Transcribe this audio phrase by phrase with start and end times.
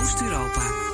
[0.00, 0.89] Oost-Europa.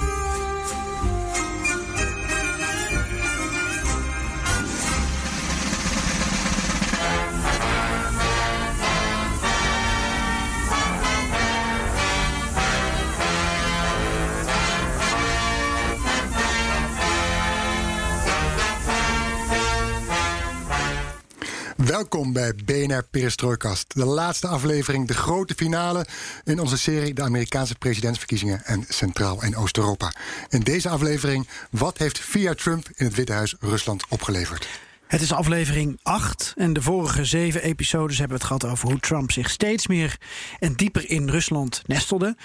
[21.86, 23.94] Welkom bij BNR Perestrooikast.
[23.94, 26.06] De laatste aflevering, de grote finale
[26.44, 30.12] in onze serie De Amerikaanse presidentsverkiezingen en Centraal- en Oost-Europa.
[30.48, 34.68] In deze aflevering, wat heeft via Trump in het Witte Huis Rusland opgeleverd?
[35.06, 39.00] Het is aflevering 8 en de vorige zeven episodes hebben we het gehad over hoe
[39.00, 40.16] Trump zich steeds meer
[40.58, 42.36] en dieper in Rusland nestelde.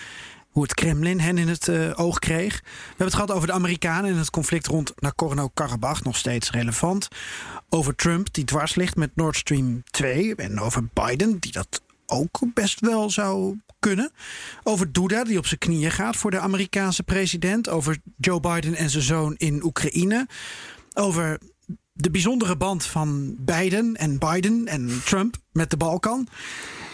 [0.51, 2.59] Hoe het Kremlin hen in het uh, oog kreeg.
[2.59, 7.07] We hebben het gehad over de Amerikanen en het conflict rond Nagorno-Karabakh, nog steeds relevant.
[7.69, 10.35] Over Trump, die dwars ligt met Nord Stream 2.
[10.35, 14.11] En over Biden, die dat ook best wel zou kunnen.
[14.63, 17.69] Over Duda, die op zijn knieën gaat voor de Amerikaanse president.
[17.69, 20.27] Over Joe Biden en zijn zoon in Oekraïne.
[20.93, 21.39] Over
[21.93, 26.27] de bijzondere band van Biden en Biden en Trump met de Balkan.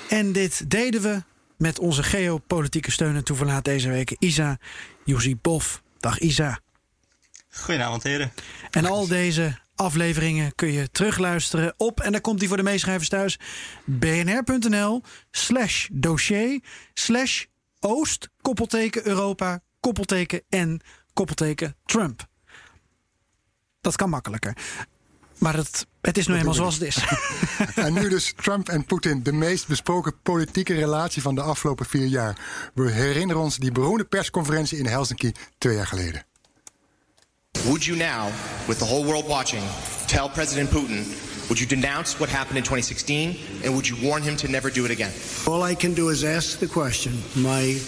[0.09, 1.21] En dit deden we
[1.57, 4.57] met onze geopolitieke steun en toeverlaat deze week, Isa
[5.03, 5.75] Yusipov.
[5.99, 6.59] Dag Isa.
[7.49, 8.31] Goedenavond, heren.
[8.71, 13.09] En al deze afleveringen kun je terugluisteren op, en daar komt hij voor de meeschrijvers
[13.09, 13.39] thuis,
[13.85, 17.45] bnr.nl slash dossier slash
[17.79, 20.81] oost, koppelteken Europa, koppelteken en
[21.13, 22.27] koppelteken Trump.
[23.81, 24.57] Dat kan makkelijker.
[25.37, 26.97] Maar het, het is nu eenmaal zoals het is.
[27.75, 32.05] en nu dus Trump en Poetin, de meest besproken politieke relatie van de afgelopen vier
[32.05, 32.37] jaar.
[32.73, 36.25] We herinneren ons die beroemde persconferentie in Helsinki twee jaar geleden.
[37.63, 38.31] Would you now,
[38.67, 39.63] with the whole world watching,
[40.05, 41.05] tell President Putin
[41.49, 44.83] Would you denounce what happened in 2016 and would you warn him to never do
[44.83, 45.13] it again?
[45.47, 47.13] All I can do is ask the question.
[47.37, 47.79] My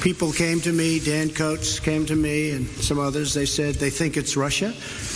[0.00, 3.34] people came to me, Dan Coates came to me, and some others.
[3.34, 4.72] They said they think it's Russia.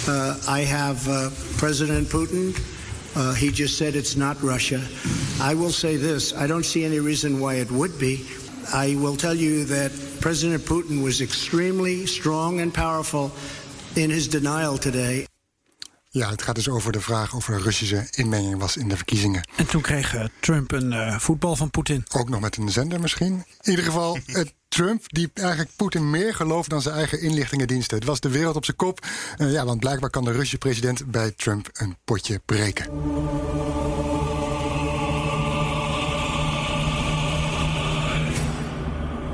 [0.07, 2.55] Uh, I have uh, President Putin.
[3.17, 4.83] Uh, he just said it's not Russia.
[5.41, 8.27] I will say this I don't see any reason why it would be.
[8.75, 9.91] I will tell you that
[10.21, 13.33] President Putin was extremely strong and powerful
[13.95, 15.27] in his denial today.
[16.17, 19.49] Ja, het gaat dus over de vraag of er Russische inmenging was in de verkiezingen.
[19.57, 22.05] En toen kreeg uh, Trump een uh, voetbal van Poetin.
[22.13, 23.33] Ook nog met een zender misschien.
[23.61, 27.97] In ieder geval, uh, Trump die eigenlijk Poetin meer gelooft dan zijn eigen inlichtingendiensten.
[27.97, 29.07] Het was de wereld op zijn kop.
[29.37, 32.87] ja, want blijkbaar kan de Russische president bij Trump een potje breken.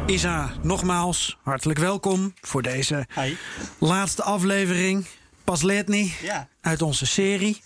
[0.06, 3.34] Isa, nogmaals hartelijk welkom voor deze Hi.
[3.78, 5.06] laatste aflevering
[5.44, 6.48] Pas Letny Ja.
[6.60, 7.62] uit onze serie.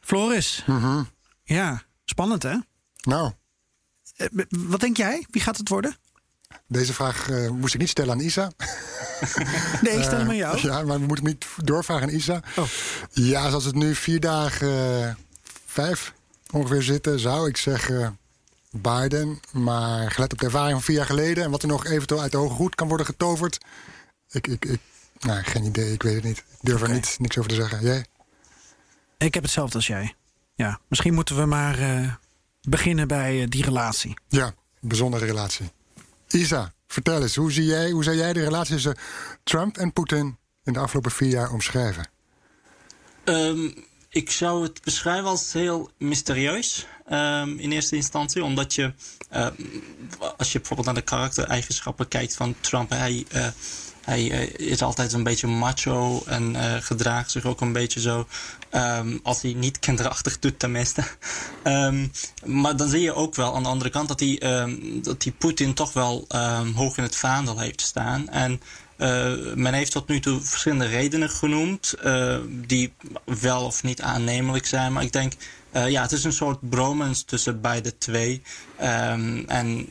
[0.00, 0.62] Floris.
[0.66, 1.02] Mhm.
[1.44, 2.56] Ja, spannend hè?
[3.02, 3.32] Nou,
[4.16, 5.26] Eh, Wat denk jij?
[5.30, 5.96] Wie gaat het worden?
[6.66, 8.50] deze vraag eh, moest ik niet stellen aan Isa.
[9.82, 10.56] Nee, ik stel hem aan jou.
[10.56, 12.42] Eh, ja, maar we moeten hem niet doorvragen aan Isa.
[12.56, 12.64] Oh.
[13.10, 15.18] Ja, zoals het nu vier dagen,
[15.66, 16.12] vijf
[16.50, 18.18] ongeveer zitten, zou ik zeggen
[18.70, 19.40] Biden.
[19.52, 22.32] Maar gelet op de ervaring van vier jaar geleden en wat er nog eventueel uit
[22.32, 23.58] de hoge hoed kan worden getoverd.
[24.30, 24.80] Ik, ik, ik
[25.22, 26.38] nou, geen idee, ik weet het niet.
[26.38, 27.82] Ik durf er niet, niks over te zeggen.
[27.82, 28.06] Jij?
[29.18, 30.14] Ik heb hetzelfde als jij.
[30.54, 32.12] Ja, misschien moeten we maar eh,
[32.68, 34.14] beginnen bij eh, die relatie.
[34.28, 35.70] Ja, bijzondere relatie.
[36.28, 38.96] Isa, vertel eens, hoe, zie jij, hoe zou jij de relatie tussen
[39.44, 42.08] Trump en Poetin in de afgelopen vier jaar omschrijven?
[43.24, 43.70] Ehm,
[44.08, 46.86] ik zou het beschrijven als heel mysterieus.
[47.06, 48.92] ehm, in eerste instantie, omdat je,
[49.30, 49.52] ehm,
[50.36, 53.46] als je bijvoorbeeld naar de karaktereigenschappen kijkt van Trump, hij, eh,
[54.04, 58.26] hij eh, is altijd een beetje macho en eh, gedraagt zich ook een beetje zo.
[58.70, 61.04] ehm, als hij niet kinderachtig doet, tenminste.
[61.62, 62.06] Ehm,
[62.44, 65.32] maar dan zie je ook wel aan de andere kant dat hij, ehm, dat hij
[65.32, 66.26] Poetin toch wel
[66.74, 68.28] hoog in het vaandel heeft staan.
[68.28, 68.60] En
[68.96, 71.94] eh, men heeft tot nu toe verschillende redenen genoemd,
[72.48, 72.92] die
[73.24, 74.92] wel of niet aannemelijk zijn.
[74.92, 75.32] Maar ik denk,
[75.72, 78.42] ja, het is een soort bromance tussen beide twee.
[78.76, 79.88] En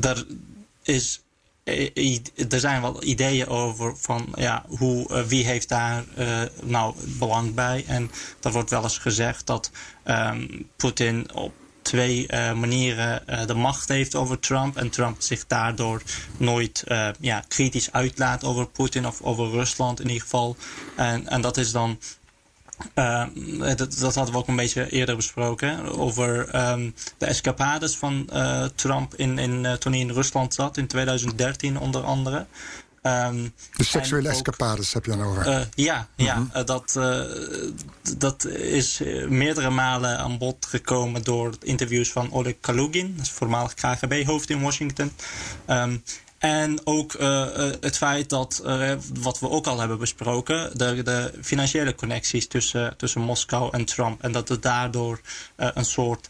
[0.00, 0.26] er
[0.82, 1.22] is.
[1.64, 2.18] Eh,
[2.50, 7.54] Er zijn wel ideeën over van ja, hoe, eh, wie heeft daar eh, nou belang
[7.54, 7.84] bij.
[7.86, 8.10] En
[8.42, 9.70] er wordt wel eens gezegd dat
[10.02, 14.76] ehm, Poetin op twee manieren de macht heeft over Trump.
[14.76, 16.02] En Trump zich daardoor
[16.36, 16.84] nooit
[17.20, 20.56] ja, kritisch uitlaat over Poetin of over Rusland in ieder geval.
[20.96, 21.98] En, en dat is dan
[22.94, 23.24] uh,
[23.76, 25.98] dat, dat, hadden we ook een beetje eerder besproken.
[25.98, 30.76] Over um, de escapades van uh, Trump in, in, uh, toen hij in Rusland zat,
[30.76, 32.46] in 2013 onder andere.
[33.02, 35.68] Um, de seksuele ook, escapades heb je dan over?
[35.74, 36.64] ja, ja mm -hmm.
[36.64, 36.98] dat,
[38.18, 44.60] dat is meerdere malen aan bod gekomen door interviews van Oleg Kalugin, voormalig KGB-hoofd in
[44.60, 45.12] Washington.
[45.66, 46.02] Um,
[46.42, 47.46] en ook uh,
[47.80, 52.96] het feit dat, uh, wat we ook al hebben besproken, de, de financiële connecties tussen,
[52.96, 54.22] tussen Moskou en Trump.
[54.22, 55.20] En dat er daardoor
[55.56, 56.28] een soort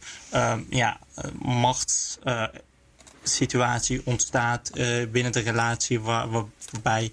[0.68, 0.98] ja,
[1.38, 4.70] machtssituatie ontstaat
[5.10, 7.12] binnen de relatie waar, waarbij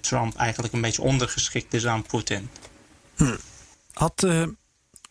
[0.00, 2.50] Trump eigenlijk een beetje ondergeschikt is aan Poetin.
[3.16, 3.36] Hm.
[3.92, 4.26] Had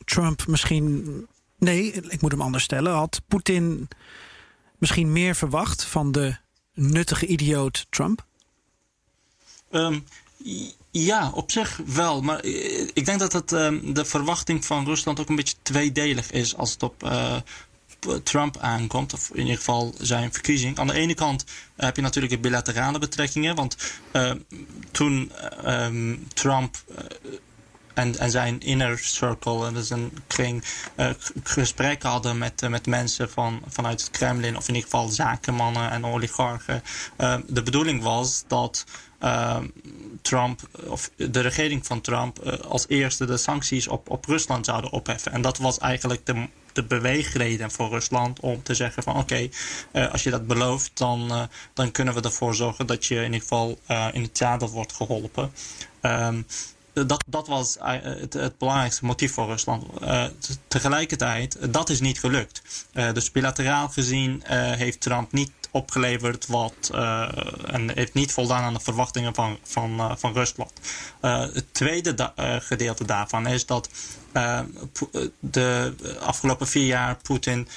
[0.06, 1.28] Trump misschien.
[1.58, 2.94] Nee, ik moet hem anders stellen.
[2.94, 3.88] Had Poetin
[4.78, 6.42] misschien meer verwacht van de
[6.74, 8.26] nuttige idioot Trump?
[9.72, 10.06] Um,
[10.92, 12.22] ja, op zich wel.
[12.22, 16.32] Maar eh, ik denk dat het, um, de verwachting van Rusland ook een beetje tweedelig
[16.32, 17.36] is als het op uh,
[18.24, 19.14] Trump aankomt.
[19.14, 20.80] Of in ieder geval zijn verkiezing.
[20.80, 23.56] Aan de ene kant heb je natuurlijk de bilaterale betrekkingen.
[23.56, 23.78] Want
[24.14, 24.32] uh,
[24.92, 25.32] toen
[25.66, 26.84] um, Trump
[27.94, 30.64] en, en zijn inner circle, en dus een kring,
[30.98, 31.10] uh,
[31.44, 35.92] gesprekken hadden met, uh, met mensen van, vanuit het Kremlin, of in ieder geval zakenmannen
[35.92, 36.84] en oligarchen.
[37.18, 38.86] Uh, de bedoeling was dat
[40.22, 45.32] Trump, of de regering van Trump, als eerste de sancties op, op Rusland zouden opheffen.
[45.32, 49.50] En dat was eigenlijk de, de beweegreden voor Rusland om te zeggen van oké,
[50.12, 53.80] als je dat belooft, dan, dan kunnen we ervoor zorgen dat je in ieder geval
[54.12, 55.52] in het zadel wordt geholpen.
[56.02, 56.46] Um,
[56.94, 59.86] dat, dat was eh, het, het, belangrijkste motief voor Rusland.
[60.02, 60.26] Uh,
[60.68, 62.62] tegelijkertijd, dat is niet gelukt.
[63.14, 66.90] Dus bilateraal gezien heeft Trump niet opgeleverd wat
[67.66, 70.72] en heeft niet voldaan aan de verwachtingen van, van, van Rusland.
[71.20, 73.90] het tweede gedeelte daarvan is dat
[75.40, 77.68] de afgelopen vier jaar Poetin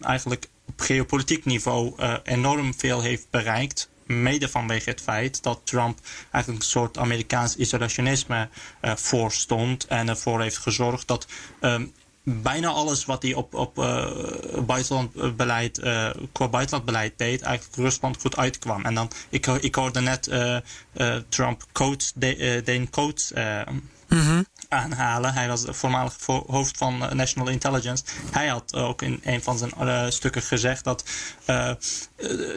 [0.00, 5.98] eigenlijk op geopolitiek niveau enorm veel heeft bereikt mede vanwege het feit dat Trump
[6.30, 8.48] eigenlijk een soort Amerikaans isolationisme
[8.82, 11.26] uh, voorstond en ervoor heeft gezorgd dat
[11.60, 11.92] um,
[12.22, 14.10] bijna alles wat hij op, op uh,
[14.66, 18.84] buitenlandbeleid, uh, qua buitenlandbeleid deed, eigenlijk Rusland goed uitkwam.
[18.84, 20.30] En dan, ik, ik hoorde net
[21.28, 22.12] Trump Coates,
[22.64, 25.32] Dane Coates mm -hmm aanhalen.
[25.32, 26.16] Hij was voormalig
[26.46, 28.04] hoofd van eh, National Intelligence.
[28.30, 31.04] Hij had ook in een van zijn uh, stukken gezegd dat
[31.46, 31.70] uh,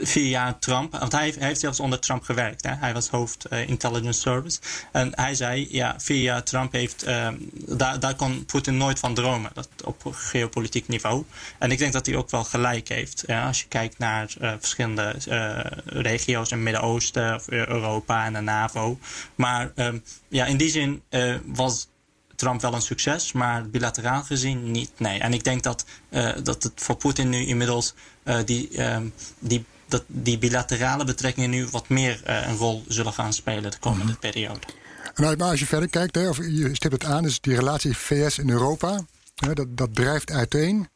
[0.01, 2.63] vier jaar Trump, want hij, heeft zelfs onder Trump gewerkt.
[2.63, 2.73] Hè?
[2.75, 4.59] Hij was hoofd Intelligence Service.
[4.91, 7.05] En hij zei, ja, vier jaar Trump heeft,
[7.99, 9.51] daar, kon Poetin nooit van dromen.
[9.53, 11.23] Dat op geopolitiek niveau.
[11.59, 13.23] En ik denk dat hij ook wel gelijk heeft.
[13.27, 13.47] Ja?
[13.47, 15.15] Als je kijkt naar verschillende
[15.85, 18.99] regio's in het Midden-Oosten of Europa en de NAVO.
[19.35, 21.01] Maar um, ja, in die zin
[21.45, 21.87] was
[22.37, 24.91] Trump wel een succes, maar bilateraal gezien niet.
[24.97, 25.19] Nee.
[25.19, 27.93] En ik denk dat, uh, dat het voor Poetin nu inmiddels
[28.23, 33.13] uh, die, um, die, dat die bilaterale betrekkingen nu wat meer uh, een rol zullen
[33.13, 34.19] gaan spelen de komende mm -hmm.
[34.19, 34.59] periode.
[35.13, 38.37] En als je verder kijkt, hè, of je stipt het aan, is die relatie VS
[38.37, 39.01] en Europa,
[39.35, 40.89] hè, dat, dat drijft uiteen.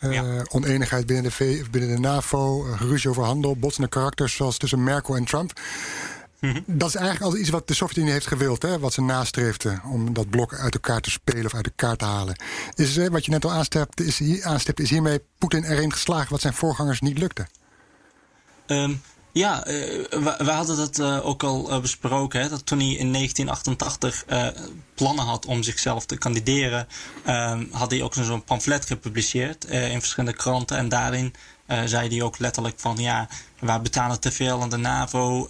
[0.00, 0.44] Uh, ja.
[0.48, 5.16] Oneenigheid binnen de, v, binnen de NAVO, geruzie over handel, botsende karakters zoals tussen Merkel
[5.16, 5.60] en Trump.
[6.40, 6.60] Mhm.
[6.66, 8.78] Dat is eigenlijk al iets wat de Sovjet-Unie heeft gewild, hè?
[8.78, 12.36] wat ze nastreefden om dat blok uit elkaar te spelen of uit elkaar te halen.
[12.74, 16.40] Is, wat je net al aanstipt, is, hier, aanstipt, is hiermee Poetin erin geslaagd wat
[16.40, 17.46] zijn voorgangers niet lukte?
[18.66, 19.00] Um,
[19.32, 19.74] ja, uh,
[20.10, 22.40] we, we, hadden dat uh, ook al uh, besproken.
[22.40, 24.24] Hè, dat toen hij in 1988
[24.94, 26.88] plannen had om zichzelf te kandideren,
[27.24, 30.76] ehm, had hij ook zo'n pamflet gepubliceerd in verschillende kranten.
[30.76, 31.34] En daarin
[31.84, 35.46] zei hij ook letterlijk van ja, wij betalen te veel aan de NAVO,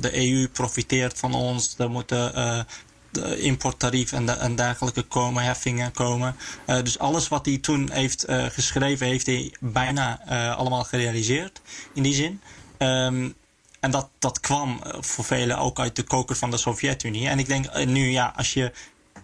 [0.00, 2.66] de EU profiteert van ons, er moeten
[3.10, 6.36] de importtarief en, de, en dergelijke komen, heffingen komen.
[6.66, 10.20] Dus alles wat hij toen heeft geschreven, heeft hij bijna
[10.54, 11.60] allemaal gerealiseerd
[11.94, 12.40] in die zin.
[12.78, 13.34] Um,
[13.80, 17.28] en dat, dat kwam voor velen ook uit de koker van de Sovjet-Unie.
[17.28, 18.72] En ik denk nu, ja, als je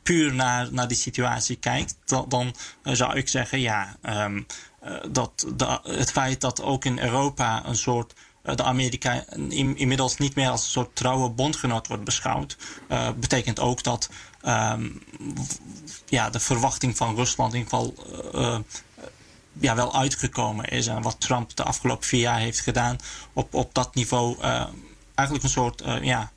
[0.03, 4.47] puur naar, naar die situatie kijkt, dan, dan zou ik zeggen, ja, um,
[5.11, 8.15] dat de, het feit dat ook in Europa een soort
[8.45, 12.57] de Amerika in, inmiddels niet meer als een soort trouwe bondgenoot wordt beschouwd,
[12.89, 14.11] uh, betekent ook dat
[14.47, 15.03] um,
[16.07, 17.95] ja, de verwachting van Rusland in ieder geval
[18.35, 18.59] uh,
[19.53, 20.87] ja, wel uitgekomen is.
[20.87, 22.97] En wat Trump de afgelopen vier jaar heeft gedaan
[23.33, 24.39] op, op dat niveau.
[24.39, 24.67] Uh,
[25.15, 26.33] eigenlijk een soort ja,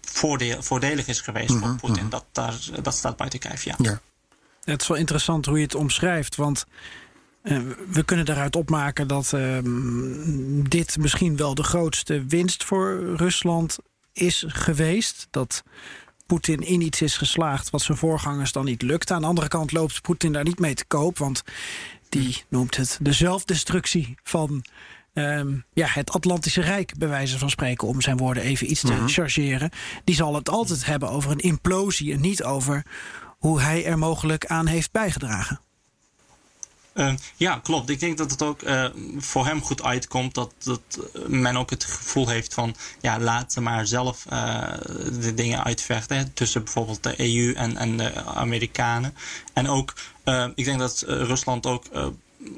[0.00, 2.04] voordeel, voordelig is geweest mm -hmm, voor Poetin.
[2.04, 2.10] Mm -hmm.
[2.10, 3.74] dat, daar, dat staat buiten kijf, ja.
[3.78, 4.00] ja.
[4.72, 6.36] Het is wel interessant hoe je het omschrijft.
[6.36, 6.66] Want
[7.42, 7.58] uh,
[7.90, 9.58] we kunnen daaruit opmaken dat uh,
[10.68, 13.78] dit misschien wel de grootste winst voor Rusland
[14.12, 15.26] is geweest.
[15.30, 15.62] Dat
[16.26, 19.14] Poetin in iets is geslaagd wat zijn voorgangers dan niet lukte.
[19.14, 21.18] Aan de andere kant loopt Poetin daar niet mee te koop.
[21.18, 21.42] Want
[22.08, 24.64] die noemt het de zelfdestructie van
[25.14, 28.92] um, ja, het Atlantische Rijk, bij wijze van spreken, om zijn woorden even iets te
[28.92, 29.70] mm chargeren.
[30.04, 32.82] Die zal het altijd hebben over een implosie en niet over
[33.38, 35.60] hoe hij er mogelijk aan heeft bijgedragen.
[36.96, 37.90] Uh, ja, klopt.
[37.90, 38.86] Ik denk dat het ook uh,
[39.18, 43.86] voor hem goed uitkomt dat, dat men ook het gevoel heeft van ja, laat maar
[43.86, 44.22] zelf
[45.20, 46.32] de dingen uitvechten.
[46.32, 49.14] tussen bijvoorbeeld de EU en, en de Amerikanen.
[49.52, 49.92] En ook,
[50.54, 51.84] ik denk dat Rusland ook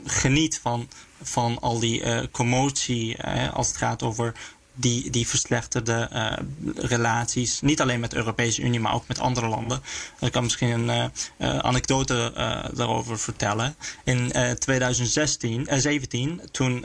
[0.04, 0.88] geniet van,
[1.22, 4.34] van al die commotie als het gaat over
[4.80, 6.32] die, die verslechterde uh,
[6.74, 7.60] relaties.
[7.60, 9.82] Niet alleen met de Europese Unie, maar ook met andere landen.
[10.20, 12.32] Ik kan misschien een uh, uh, anekdote
[12.74, 13.76] daarover vertellen.
[14.04, 16.84] In 2016, 17, toen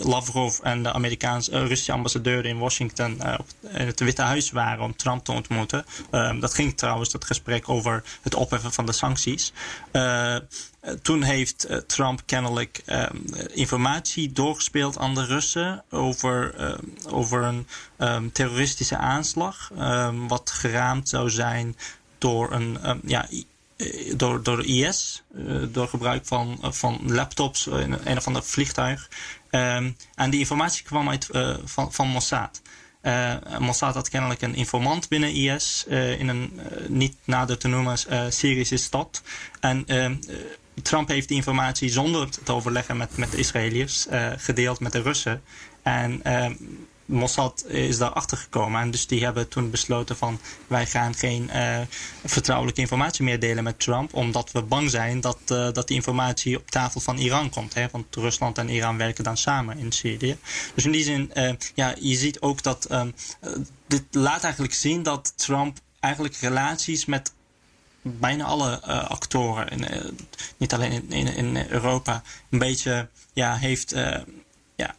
[0.00, 3.20] Lavrov en de Amerikaanse Russische ambassadeur in Washington
[3.72, 5.84] in het Witte Huis waren om Trump te ontmoeten.
[6.40, 9.52] dat ging trouwens dat gesprek over het opheffen van de sancties.
[10.84, 13.16] Eh, toen heeft eh, Trump kennelijk ehm,
[13.52, 17.66] informatie doorgespeeld aan de Russen over, ehm, over een
[17.98, 19.70] um, terroristische aanslag.
[20.28, 21.76] wat geraamd zou zijn
[22.18, 23.28] door een ja,
[23.76, 25.22] eh, door, door IS,
[25.68, 29.08] door gebruik van, van laptops in een of ander vliegtuig.
[29.50, 31.28] en die informatie kwam uit
[31.64, 32.62] van, van Mossad.
[33.58, 35.84] Mossad had kennelijk een informant binnen IS
[36.18, 37.98] in een niet nader te noemen
[38.32, 39.22] Syrische stad.
[39.60, 39.86] En
[40.82, 45.02] Trump heeft die informatie zonder te overleggen met, met de Israëliërs uh, gedeeld met de
[45.02, 45.42] Russen.
[45.82, 46.46] En uh,
[47.04, 48.80] Mossad is daarachter gekomen.
[48.80, 51.80] En dus die hebben toen besloten van wij gaan geen uh,
[52.24, 54.14] vertrouwelijke informatie meer delen met Trump.
[54.14, 57.74] Omdat we bang zijn dat, dat die informatie op tafel van Iran komt.
[57.74, 57.86] Hè?
[57.90, 60.36] Want Rusland en Iran werken dan samen in Syrië.
[60.74, 61.32] Dus in die zin,
[61.74, 62.88] ja, je ziet ook dat
[63.86, 67.32] dit laat eigenlijk zien dat Trump eigenlijk relaties met
[68.04, 70.10] bijna alle uh, actoren, uh,
[70.56, 74.16] niet alleen in, in, Europa, een beetje ja, heeft uh,
[74.76, 74.94] ja,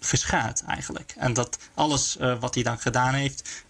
[0.00, 1.14] geschaad eigenlijk.
[1.18, 3.64] En dat alles wat hij dan gedaan heeft,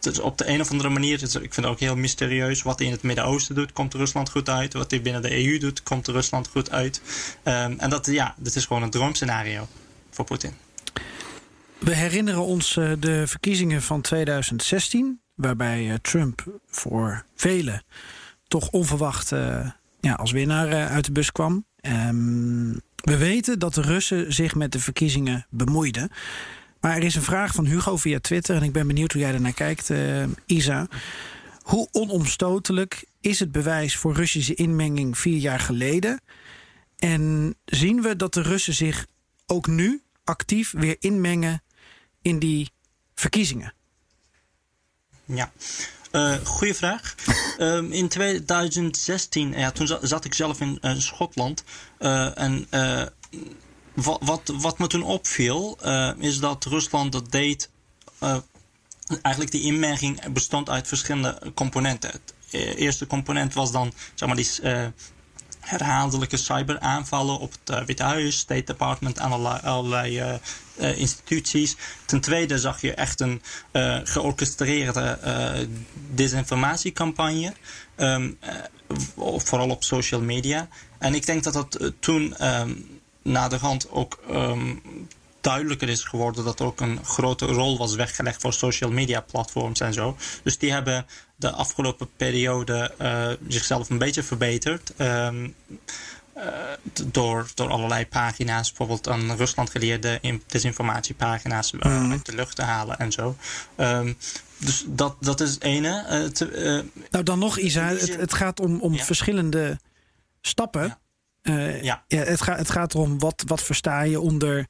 [0.00, 2.78] dus op de een of andere manier, dus ik vind het ook heel mysterieus, wat
[2.78, 4.72] hij in het Midden-Oosten doet, komt Rusland goed uit.
[4.72, 7.02] Wat hij binnen de EU doet, komt Rusland goed uit.
[7.44, 9.68] Um, en dat, ja, dat is gewoon een droomscenario
[10.10, 10.54] voor Poetin.
[11.78, 17.82] We herinneren ons de verkiezingen van 2016 waarbij eh, Trump voor velen
[18.48, 19.70] toch onverwacht uh,
[20.00, 21.64] ja, als winnaar uh, uit de bus kwam.
[21.80, 26.10] Um, we weten dat de Russen zich met de verkiezingen bemoeiden.
[26.80, 29.32] Maar er is een vraag van Hugo via Twitter en ik ben benieuwd hoe jij
[29.34, 29.90] ernaar kijkt,
[30.46, 30.88] Isa.
[31.62, 36.20] Hoe onomstotelijk is het bewijs voor Russische inmenging vier jaar geleden?
[36.96, 39.06] En zien we dat de Russen zich
[39.46, 41.62] ook nu actief weer inmengen
[42.22, 42.70] in die
[43.14, 43.74] verkiezingen?
[45.34, 45.52] Ja.
[46.12, 47.14] Uh, goeie vraag.
[47.58, 51.64] um, in 2016, ja, toen zat, ik zelf in uh, Schotland.
[51.98, 52.66] Uh, en
[53.94, 55.78] wat, wat, wat me toen opviel,
[56.18, 57.70] is dat Rusland dat deed.
[59.22, 62.10] eigenlijk die inmerking bestond uit verschillende componenten.
[62.10, 62.34] Het
[62.76, 64.50] eerste component was dan zeg maar, die
[65.60, 70.40] herhaaldelijke cyberaanvallen op het Witte Huis, State Department en allerlei, allerlei
[70.76, 71.76] uh, instituties.
[72.06, 75.18] Ten tweede zag je echt een uh, georchestreerde
[76.14, 77.52] desinformatiecampagne.
[77.96, 78.38] Um,
[79.16, 80.68] vooral op social media.
[80.98, 84.82] En ik denk dat dat toen um, na de hand ook um,
[85.40, 89.80] duidelijker is geworden dat er ook een grote rol was weggelegd voor social media platforms
[89.80, 90.16] en zo.
[90.42, 91.06] Dus die hebben
[91.40, 92.94] de afgelopen periode
[93.48, 94.92] zichzelf een beetje verbeterd.
[94.98, 95.54] Um,
[96.36, 96.44] uh,
[97.04, 102.10] door, door allerlei pagina's, bijvoorbeeld aan Rusland geleerde desinformatiepagina's uh, mm.
[102.10, 103.36] uit de lucht te halen en zo.
[103.76, 104.16] Um,
[104.58, 106.04] dus dat, dat is het ene.
[106.10, 109.04] Uh, te, nou, dan nog, Isa, het, het gaat om, om ja.
[109.04, 109.78] verschillende
[110.40, 110.98] stappen.
[111.42, 111.58] Ja.
[111.58, 112.04] ja.
[112.06, 112.22] ja.
[112.22, 114.66] het, gaat het gaat erom wat, wat versta je onder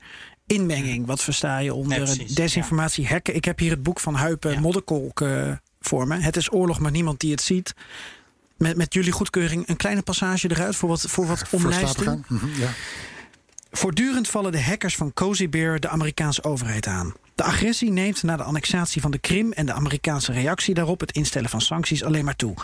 [0.47, 3.35] inmenging, wat versta je onder nee, desinformatie, hacken.
[3.35, 5.21] Ik heb hier het boek van Huipen Modderkolk
[5.81, 6.19] voor me.
[6.19, 7.75] Het is oorlog, maar niemand die het ziet
[8.57, 12.25] met, met jullie goedkeuring een kleine passage eruit voor wat, voor wat omlijsting.
[12.29, 12.71] Mhm, ja.
[13.71, 17.15] Voortdurend vallen de hackers van Cozy Bear de Amerikaanse overheid aan.
[17.35, 21.13] De agressie neemt na de annexatie van de Krim en de Amerikaanse reactie daarop het
[21.13, 22.55] instellen van sancties alleen maar toe.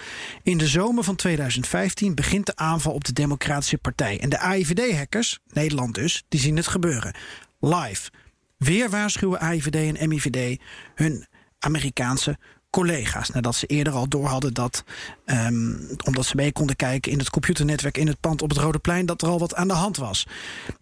[0.43, 4.21] In de zomer van 2015 begint de aanval op de Democratische Partij.
[4.21, 7.15] En de AIVD-hackers, Nederland dus, die zien het gebeuren.
[7.61, 8.11] Live.
[8.57, 10.61] Weer waarschuwen AIVD en MIVD
[10.95, 11.27] hun
[11.59, 12.39] Amerikaanse
[12.71, 13.31] collega's.
[13.31, 14.85] Nadat ze eerder al door hadden dat,
[15.25, 18.79] ehm, omdat ze mee konden kijken in het computernetwerk in het pand op het Rode
[18.79, 20.27] Plein, dat er al wat aan de hand was.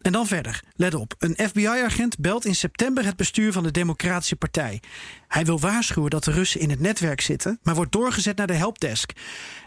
[0.00, 1.14] En dan verder, let op.
[1.18, 4.82] Een FBI-agent belt in september het bestuur van de Democratische Partij.
[5.28, 8.52] Hij wil waarschuwen dat de Russen in het netwerk zitten, maar wordt doorgezet naar de
[8.52, 9.12] helpdesk.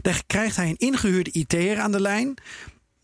[0.01, 2.37] Daar krijgt hij een ingehuurde IT'er aan de lijn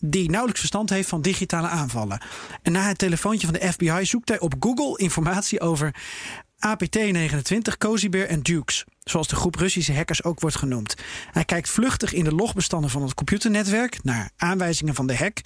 [0.05, 2.21] die nauwelijks verstand heeft van digitale aanvallen.
[2.61, 5.95] En na het telefoontje van de FBI zoekt hij op Google informatie over
[6.57, 10.95] APT-29, Cozy Bear en Dukes, zoals de groep Russische hackers ook wordt genoemd.
[11.31, 15.41] Hij kijkt vluchtig in de logbestanden van het computernetwerk naar aanwijzingen van de hack.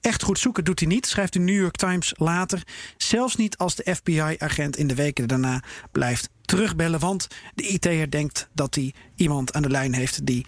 [0.00, 2.62] Echt goed zoeken doet hij niet, schrijft de New York Times later.
[2.96, 7.00] Zelfs niet als de FBI-agent in de weken daarna blijft terugbellen.
[7.00, 10.46] Want de IT'er denkt dat hij iemand aan de lijn heeft die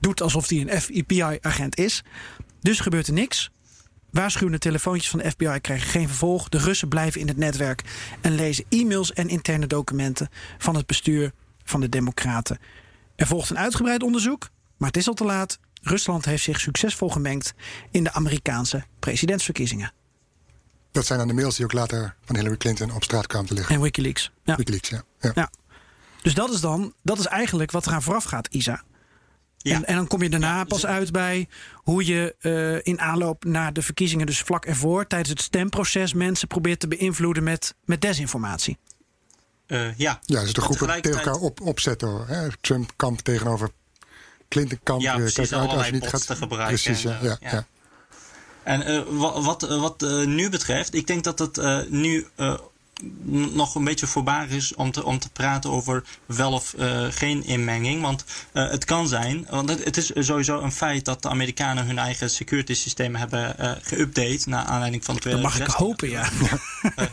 [0.00, 2.02] doet alsof hij een FBI-agent is.
[2.60, 3.50] Dus gebeurt er niks.
[4.10, 6.48] Waarschuwende telefoontjes van de FBI krijgen geen vervolg.
[6.48, 7.82] De Russen blijven in het netwerk
[8.20, 11.32] en lezen e-mails en interne documenten van het bestuur
[11.66, 12.58] van de Democraten.
[13.16, 15.58] Er volgt een uitgebreid onderzoek, maar het is al te laat.
[15.82, 17.54] Rusland heeft zich succesvol gemengd
[17.90, 19.92] in de Amerikaanse presidentsverkiezingen.
[20.92, 23.54] Dat zijn dan de mails die ook later van Hillary Clinton op straat kwamen te
[23.54, 23.74] liggen.
[23.74, 24.32] En Wikileaks.
[24.44, 24.56] Ja.
[24.56, 25.02] Wikileaks, ja.
[25.20, 25.32] ja.
[25.34, 25.50] ja.
[26.22, 28.82] Dus dat is dan, dat is eigenlijk wat eraan vooraf gaat, Isa.
[29.56, 29.74] Ja.
[29.74, 33.72] En, en, dan kom je daarna pas uit bij hoe je uh, in aanloop naar
[33.72, 38.78] de verkiezingen, dus vlak ervoor, tijdens het stemproces, mensen probeert te beïnvloeden met, met desinformatie.
[39.66, 40.20] Uh, ja.
[40.24, 42.26] ja, dus de groepen tegen elkaar op, opzetten.
[42.26, 42.48] Hè?
[42.60, 43.70] Trump kamp tegenover
[44.48, 45.00] Clinton kamp.
[45.00, 46.82] Ja, precies, uit als je niet gaat te gebruiken.
[46.82, 47.66] Precies, en, ja, ja, ja.
[48.62, 52.26] En wat, wat, wat nu betreft, ik denk dat het nu
[53.52, 57.44] nog een beetje voorbaar is om te, om te praten over wel of uh, geen
[57.44, 58.02] inmenging.
[58.02, 61.86] Want uh, het kan zijn, want het, het, is sowieso een feit dat de Amerikanen
[61.86, 65.30] hun eigen security systemen hebben uh, geüpdate naar aanleiding van 2016.
[65.30, 66.28] Dat mag ik hopen, ja.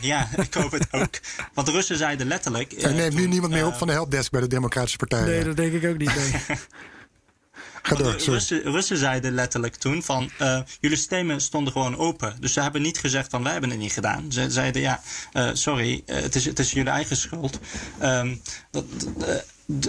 [0.12, 1.20] ja, ik hoop het ook.
[1.54, 2.82] Want de Russen zeiden letterlijk.
[2.82, 5.24] er neemt nu niemand meer op van de helpdesk bij de Democratische Partij.
[5.24, 6.14] Nee, dat denk ik ook niet.
[6.14, 6.58] Nee.
[7.86, 12.36] Ga door, de Russen, Russen, zeiden letterlijk toen van uh, jullie systemen stonden gewoon open.
[12.40, 14.32] Dus ze hebben niet gezegd van wij hebben het niet gedaan.
[14.32, 15.00] Ze zeiden ja,
[15.32, 17.58] uh, sorry, uh, het, is, het is jullie eigen schuld.
[18.02, 18.84] Um, dat,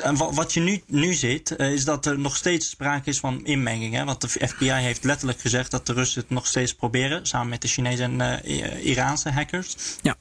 [0.02, 3.94] en wat je nu, nu ziet, is dat er nog steeds sprake is van inmenging.
[3.94, 4.04] Hè?
[4.04, 7.62] Want de FBI heeft letterlijk gezegd dat de Russen het nog steeds proberen, samen met
[7.62, 8.46] de Chinese en
[8.84, 9.76] Iraanse hackers.
[10.02, 10.16] Ja.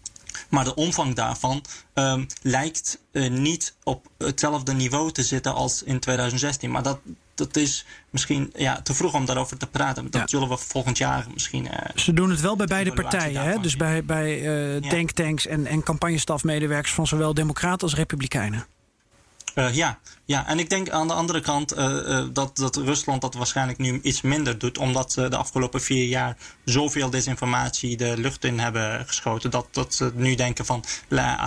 [0.49, 6.01] Maar de omvang daarvan um, lijkt uh, niet op hetzelfde niveau te zitten als in
[6.01, 6.71] 2016.
[6.71, 6.99] Maar dat,
[7.35, 10.11] dat is misschien ja, te vroeg om daarover te praten.
[10.11, 10.27] Dat ja.
[10.27, 11.64] zullen we volgend jaar misschien.
[11.64, 13.61] Uh, Ze doen het wel bij beide partijen, hè?
[13.61, 14.88] dus bij, bij uh, ja.
[14.88, 18.66] denktanks en, en campagnestafmedewerkers van zowel Democraten als Republikeinen.
[19.55, 23.21] Uh, ja, ja, en ik denk aan de andere kant uh, uh, dat, dat Rusland
[23.21, 28.14] dat waarschijnlijk nu iets minder doet, omdat ze de afgelopen vier jaar zoveel desinformatie de
[28.17, 30.85] lucht in hebben geschoten, dat, dat ze nu denken van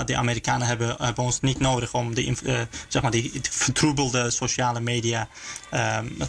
[0.05, 2.37] de Amerikanen hebben, hebben ons niet nodig om die,
[2.87, 5.27] zeg maar die vertroebelde sociale media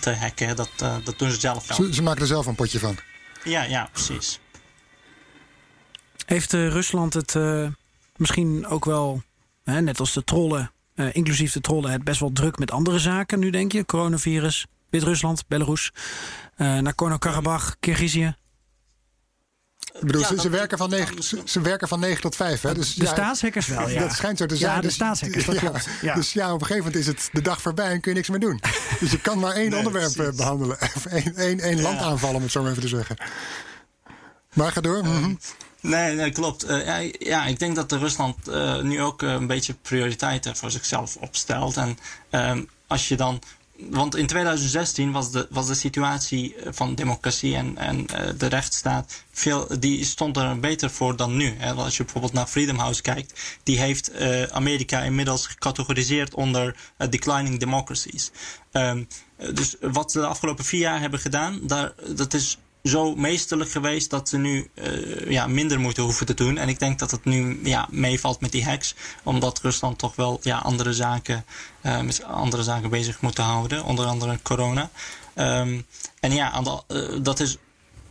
[0.00, 0.56] te hacken.
[0.56, 1.76] Dat, dat doen ze zelf wel.
[1.76, 2.96] Ze, ze, maken er zelf een potje van.
[3.44, 4.40] Ja, ja, precies.
[6.26, 7.34] Heeft Rusland het
[8.16, 9.22] misschien ook wel,
[9.64, 13.38] net als de trollen uh, inclusief de trollen, het best wel druk met andere zaken
[13.38, 13.84] nu, denk je?
[13.84, 15.92] Coronavirus, Wit-Rusland, Belarus,
[16.56, 18.36] uh, Nagorno-Karabakh, Kirgizië.
[19.92, 22.60] Ik bedoel, ja, ze, ze, werken van 9, ze, ze, werken van 9 tot 5.
[22.60, 22.74] Hè?
[22.74, 24.00] Dus, de ja, staatshackers wel, ja.
[24.00, 24.70] Dat schijnt zo te zijn.
[24.70, 25.88] Ja, de dus, staatshackers, dat klopt.
[26.00, 26.14] Ja.
[26.14, 28.28] Dus ja, op een gegeven moment is het de dag voorbij en kun je niks
[28.28, 28.60] meer doen.
[29.00, 30.36] dus je kan maar één nee, onderwerp precies.
[30.36, 30.78] behandelen.
[30.80, 33.16] Of één, één, één land aanvallen, om het zo maar even te zeggen.
[34.54, 35.04] Maar ga door.
[35.04, 35.38] Mm -hmm.
[35.80, 36.70] Nee, nee klopt.
[36.70, 40.70] Uh, ja, ik denk dat de Rusland uh, nu ook uh, een beetje prioriteiten voor
[40.70, 41.76] zichzelf opstelt.
[41.76, 41.98] En
[42.30, 43.42] um, als je dan.
[43.90, 49.24] Want in 2016 was de, was de situatie van democratie en, en de rechtsstaat.
[49.32, 51.54] Veel, die stond er beter voor dan nu.
[51.58, 51.72] Hè.
[51.72, 54.10] Als je bijvoorbeeld naar Freedom House kijkt, die heeft
[54.50, 56.76] Amerika inmiddels gecategoriseerd onder
[57.10, 58.30] declining democracies.
[58.72, 59.08] Um,
[59.52, 64.10] dus wat ze de afgelopen vier jaar hebben gedaan, daar, dat is zo meesterlijk geweest
[64.10, 66.58] dat ze nu uh, ja, minder moeten hoeven te doen.
[66.58, 68.94] En ik denk dat het nu ja, meevalt met die hacks.
[69.22, 71.44] Omdat Rusland toch wel ja, andere, zaken,
[71.82, 73.84] uh, met andere zaken bezig moet houden.
[73.84, 74.90] Onder andere corona.
[75.34, 75.86] Um,
[76.20, 77.56] en ja, uh, dat is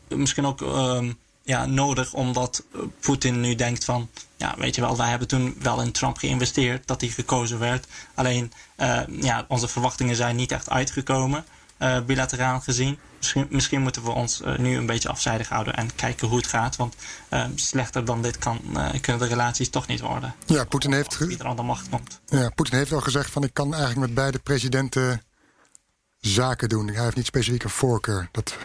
[0.08, 2.64] misschien ook um, ja, nodig omdat
[3.00, 4.10] Poetin nu denkt van...
[4.38, 7.88] Ja, weet je wel, wij hebben toen wel in Trump geïnvesteerd dat hij gekozen werd.
[8.14, 8.52] Alleen,
[9.22, 11.46] ja, onze verwachtingen zijn niet echt uitgekomen.
[12.06, 12.98] Bilateraal gezien.
[13.18, 16.48] Misschien, misschien, moeten we ons uh, nu een beetje afzijdig houden en kijken hoe het
[16.48, 16.76] gaat.
[16.76, 16.96] Want
[17.30, 18.60] uh, slechter dan dit kan,
[19.02, 20.36] kunnen de relaties toch niet worden.
[20.46, 21.20] Ja, Poetin heeft,
[21.64, 22.20] macht komt.
[22.26, 25.22] Ja, Poetin heeft al gezegd van ik kan eigenlijk met beide presidenten
[26.20, 26.88] zaken doen.
[26.88, 28.30] Hij heeft niet specifiek een voorkeur.
[28.32, 28.58] Dat,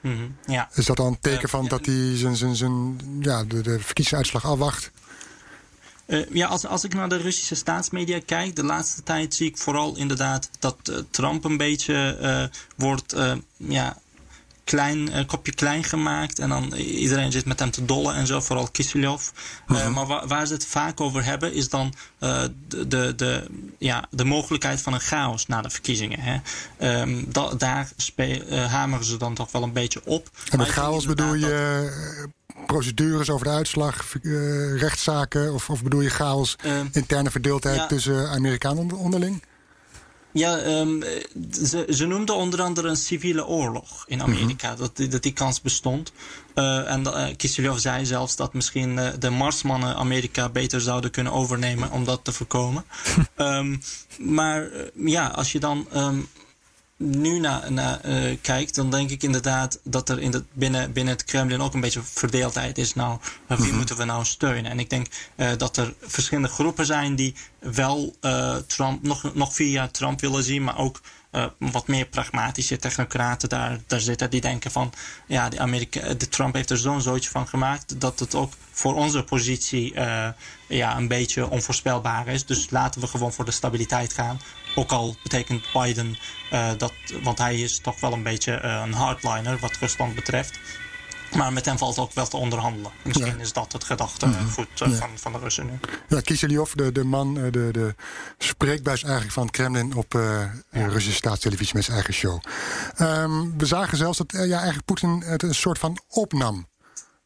[0.00, 0.68] mm -hmm, ja.
[0.72, 4.44] Is dat al een teken van dat hij zijn, zijn, zijn, ja, de, de verkiezingsuitslag
[4.44, 4.90] afwacht?
[6.06, 9.58] Uh, ja, als, als ik naar de Russische staatsmedia kijk, de laatste tijd zie ik
[9.58, 13.16] vooral inderdaad dat uh, Trump een beetje uh, wordt
[13.56, 13.96] ja,
[14.64, 16.38] klein, kopje klein gemaakt.
[16.38, 19.28] En dan iedereen zit met hem te dollen en zo, vooral Kisilov.
[19.66, 19.94] -huh.
[19.94, 22.52] maar waar, waar, ze het vaak over hebben, is dan de,
[22.88, 23.46] de, de,
[23.78, 26.20] ja, de mogelijkheid van een chaos na de verkiezingen.
[26.20, 26.38] Hè.
[27.00, 27.92] Um, da, daar
[28.68, 30.30] hameren ze dan toch wel een beetje op.
[30.50, 32.32] En met chaos bedoel je
[32.66, 35.52] procedures over de uitslag, uh, rechtszaken?
[35.52, 37.86] Of, of, bedoel je chaos, uh, interne verdeeldheid ja.
[37.86, 39.42] tussen Amerikanen onderling?
[40.34, 41.02] Ja, um,
[41.50, 44.70] ze, ze noemden onder andere een civiele oorlog in Amerika.
[44.70, 44.90] Mm -hmm.
[44.94, 46.12] dat, dat die kans bestond.
[46.54, 51.32] Uh, en uh, Kisilov zei zelfs dat misschien uh, de Marsmannen Amerika beter zouden kunnen
[51.32, 52.84] overnemen om dat te voorkomen.
[53.36, 53.80] um,
[54.38, 56.28] maar ja, als je dan um,
[57.04, 61.14] nu naar, naar uh, kijkt, dan denk ik inderdaad dat er in de, binnen, binnen
[61.14, 62.94] het Kremlin ook een beetje verdeeldheid is.
[62.94, 63.76] Nou, wie mm -hmm.
[63.76, 64.70] moeten we nou steunen?
[64.70, 69.54] En ik denk uh, dat er verschillende groepen zijn die wel uh, Trump, nog, nog
[69.54, 71.00] vier jaar Trump willen zien, maar ook
[71.34, 74.30] uh, wat meer pragmatische technocraten daar, daar zitten.
[74.30, 74.92] Die denken van,
[75.26, 78.94] ja, de, Amerika, de Trump heeft er zo'n zootje van gemaakt dat het ook voor
[78.94, 80.28] onze positie uh,
[80.68, 82.46] ja, een beetje onvoorspelbaar is.
[82.46, 84.40] Dus laten we gewoon voor de stabiliteit gaan.
[84.74, 86.16] Ook al betekent Biden
[86.52, 86.92] uh, dat,
[87.22, 90.58] want hij is toch wel een beetje een hardliner wat Rusland betreft.
[91.34, 92.92] Maar met hem valt ook wel te onderhandelen.
[93.04, 93.42] Misschien ja.
[93.42, 94.94] is dat het gedachtegoed uh, ja.
[94.94, 95.78] van, van de Russen nu.
[96.08, 97.94] Ja, Kiselyov, de, de man, de, de
[98.38, 100.86] spreekbuis eigenlijk van het Kremlin op uh, ja.
[100.86, 102.40] Russische staatstelevisie met zijn eigen show.
[103.00, 106.66] Um, we zagen zelfs dat uh, ja, eigenlijk Poetin het een soort van opnam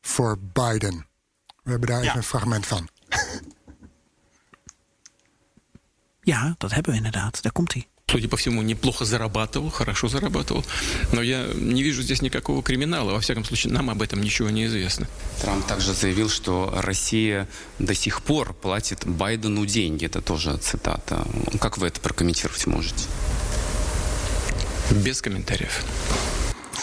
[0.00, 1.06] voor Biden.
[1.62, 2.88] We hebben daar even een fragment van.
[6.20, 7.42] ja, dat hebben we inderdaad.
[7.42, 7.88] Daar komt hij.
[8.10, 10.64] Судя по всему, неплохо зарабатывал, хорошо зарабатывал.
[11.12, 13.12] Но я не вижу здесь никакого криминала.
[13.12, 15.06] Во всяком случае, нам об этом ничего не известно.
[15.40, 20.06] Трамп также заявил, что Россия до сих пор платит Байдену деньги.
[20.06, 21.26] Это тоже цитата.
[21.60, 23.04] Как вы это прокомментировать можете?
[24.90, 25.84] Без комментариев.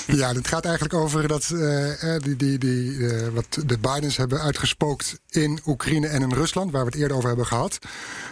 [0.07, 4.41] Ja, het gaat eigenlijk over dat uh, die, die, die, uh, wat de Bidens hebben
[4.41, 7.79] uitgespookt in Oekraïne en in Rusland, waar we het eerder over hebben gehad.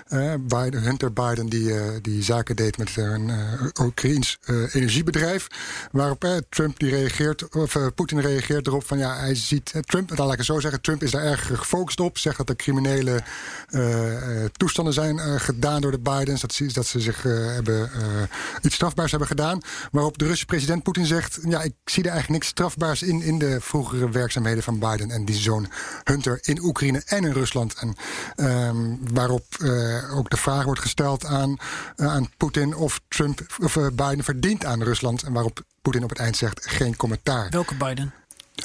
[0.10, 0.34] Uh,
[0.69, 3.32] Hunter Biden die, die zaken deed met een
[3.80, 4.39] Oekraïns
[4.71, 5.47] energiebedrijf.
[5.91, 10.32] Waarop Trump die reageert, of Poetin reageert erop van ja, hij ziet Trump, dan laat
[10.32, 12.17] ik het zo zeggen, Trump is daar erg gefocust op.
[12.17, 13.23] Zegt dat er criminele
[14.58, 16.41] toestanden zijn gedaan door de Bidens.
[16.41, 17.89] Dat, ze, dat ze zich hebben
[18.62, 19.60] iets strafbaars hebben gedaan.
[19.91, 23.22] Waarop de Russische president Poetin zegt, ja, ik zie er eigenlijk niks strafbaars in...
[23.22, 25.68] in de vroegere werkzaamheden van Biden en die zoon
[26.04, 27.74] Hunter in Oekraïne en in Rusland.
[27.74, 27.96] En
[28.36, 31.58] um, waarop uh, ook de vraag wordt gesteld aan,
[31.98, 35.24] uh, aan Poetin of Trump of uh, Biden verdient aan Rusland.
[35.24, 37.50] En waarop Poetin op het eind zegt geen commentaar.
[37.50, 38.13] Welke Biden?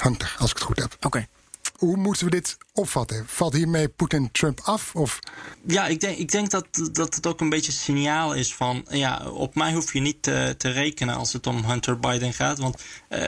[0.01, 0.95] Hunter, als ik het goed heb.
[0.95, 1.07] Oké.
[1.07, 1.29] Okay.
[1.79, 3.25] Hoe moeten we dit opvatten?
[3.27, 4.95] Valt hiermee Poetin Trump af?
[4.95, 5.19] Of?
[5.67, 8.87] Ja, ik denk, ik denk dat, dat het ook een beetje een signaal is van...
[8.91, 12.59] ja, op mij hoef je niet te, te rekenen als het om Hunter Biden gaat.
[12.59, 13.21] Want uh,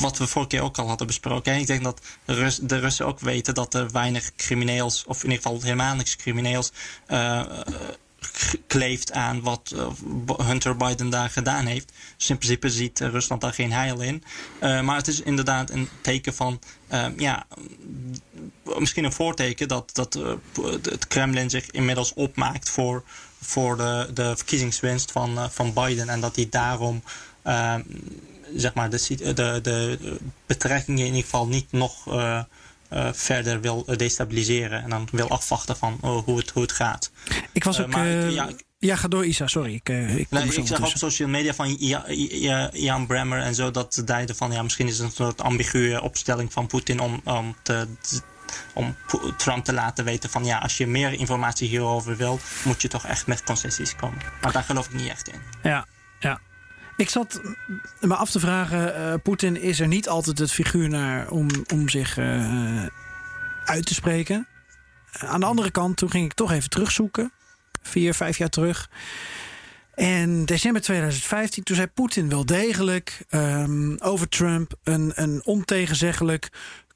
[0.00, 1.52] wat we vorige keer ook al hadden besproken...
[1.52, 5.04] Hè, ik denk dat de, Rus, de Russen ook weten dat er weinig crimineels...
[5.04, 6.72] of in ieder geval helemaal niks crimineels...
[7.08, 7.42] Uh,
[8.66, 9.88] kleeft aan wat uh,
[10.46, 11.92] Hunter Biden daar gedaan heeft.
[12.16, 14.24] Dus in principe ziet uh, Rusland daar geen heil in.
[14.62, 16.60] Uh, maar het is inderdaad een teken van,
[17.16, 17.46] ja,
[18.78, 20.18] misschien een voorteken dat, dat
[20.82, 23.04] het Kremlin zich inmiddels opmaakt voor,
[23.40, 26.08] voor de, de verkiezingswinst van, van Biden.
[26.08, 27.02] En dat hij daarom
[28.54, 32.04] zeg maar de, de, de betrekkingen in ieder geval niet nog
[33.12, 34.82] verder wil destabiliseren.
[34.82, 37.10] En dan wil afwachten van oh, hoe, het, hoe het gaat.
[37.52, 37.86] Ik was ook...
[37.86, 39.74] Maar, uh, ja, ja, ga door Isa, sorry.
[39.74, 41.74] Ik, ik, nee, ik zag op social media van
[42.72, 46.52] Jan Bremmer en zo dat zeiden van ja, misschien is het een soort ambiguë opstelling
[46.52, 47.86] van Poetin om, om te
[48.72, 48.96] om
[49.36, 53.06] Trump te laten weten van ja, als je meer informatie hierover wil, moet je toch
[53.06, 54.18] echt met concessies komen.
[54.40, 55.40] Maar daar geloof ik niet echt in.
[55.62, 55.86] Ja,
[56.18, 56.40] ja.
[56.96, 57.40] Ik zat
[58.00, 61.88] me af te vragen, uh, Poetin is er niet altijd het figuur naar om, om
[61.88, 62.86] zich uh,
[63.64, 64.46] uit te spreken.
[65.12, 67.32] aan de andere kant, toen ging ik toch even terugzoeken.
[67.82, 68.90] Vier, vijf jaar terug.
[69.94, 76.48] En december 2015, toen zei Poetin wel degelijk um, over Trump een, een ontegenzeggelijk,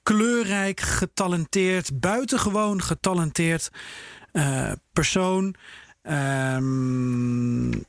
[0.03, 3.71] kleurrijk, getalenteerd, buitengewoon getalenteerd
[4.93, 5.55] persoon.
[6.03, 7.85] Um,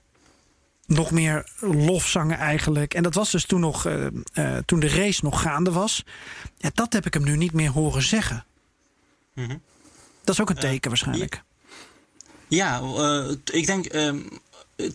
[0.92, 2.94] nog meer lofzangen eigenlijk.
[2.94, 6.04] En dat was dus toen, nog, uh, uh, toen de race nog gaande was.
[6.58, 8.46] Ja, dat heb ik hem nu niet meer horen zeggen.
[9.34, 9.62] Mm -hmm.
[10.24, 11.44] Dat is ook een teken uh, waarschijnlijk.
[12.48, 12.82] Ja,
[13.52, 13.88] ik denk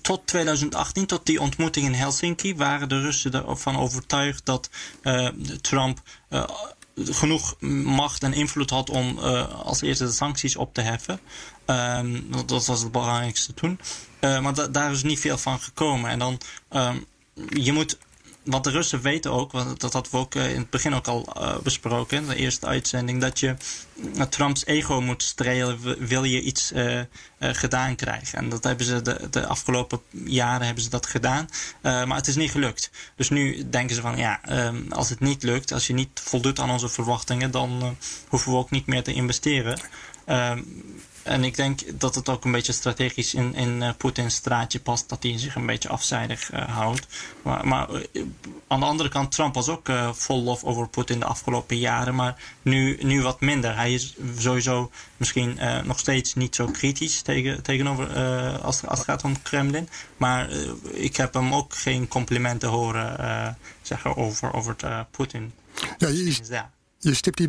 [0.02, 4.70] tot 2018, tot die ontmoeting in Helsinki, waren de Russen ervan overtuigd dat
[5.60, 6.02] Trump
[6.94, 11.20] genoeg macht en invloed had om als eerste de sancties op te heffen.
[11.64, 13.78] Ehm, dat was het belangrijkste toen.
[14.40, 16.10] Maar daar is niet veel van gekomen.
[16.10, 17.04] En dan, um,
[17.48, 17.98] je moet
[18.44, 21.28] wat de Russen weten ook, want dat hadden we ook in het begin ook al
[21.36, 23.56] uh, besproken, in de eerste uitzending, dat je
[24.28, 26.72] Trumps ego moet strelen, wil je iets
[27.40, 28.38] gedaan krijgen.
[28.38, 31.48] En dat hebben ze de, de afgelopen jaren hebben ze dat gedaan,
[31.82, 32.90] maar het is niet gelukt.
[33.16, 36.60] Dus nu denken ze van ja, um, als het niet lukt, als je niet voldoet
[36.60, 37.96] aan onze verwachtingen, dan
[38.28, 39.78] hoeven we ook niet meer te investeren.
[40.24, 40.62] Ehm,
[41.26, 45.08] en ik denk dat het ook een beetje strategisch in, in uh, Poetins straatje past.
[45.08, 47.06] Dat hij zich een beetje afzijdig uh, houdt.
[47.42, 48.22] Maar, maar uh,
[48.68, 52.14] aan de andere kant, Trump was ook vol lof over Poetin de afgelopen jaren.
[52.14, 53.76] Maar nu, nu wat minder.
[53.76, 58.18] Hij is sowieso misschien nog steeds niet zo kritisch tegen, tegenover
[58.58, 59.88] als, als het gaat om Kremlin.
[60.16, 60.50] Maar
[60.90, 64.76] ik heb hem ook geen complimenten horen zeggen over, over
[65.10, 65.52] Poetin.
[65.98, 66.70] Ja, je, ja
[67.10, 67.48] je stipt die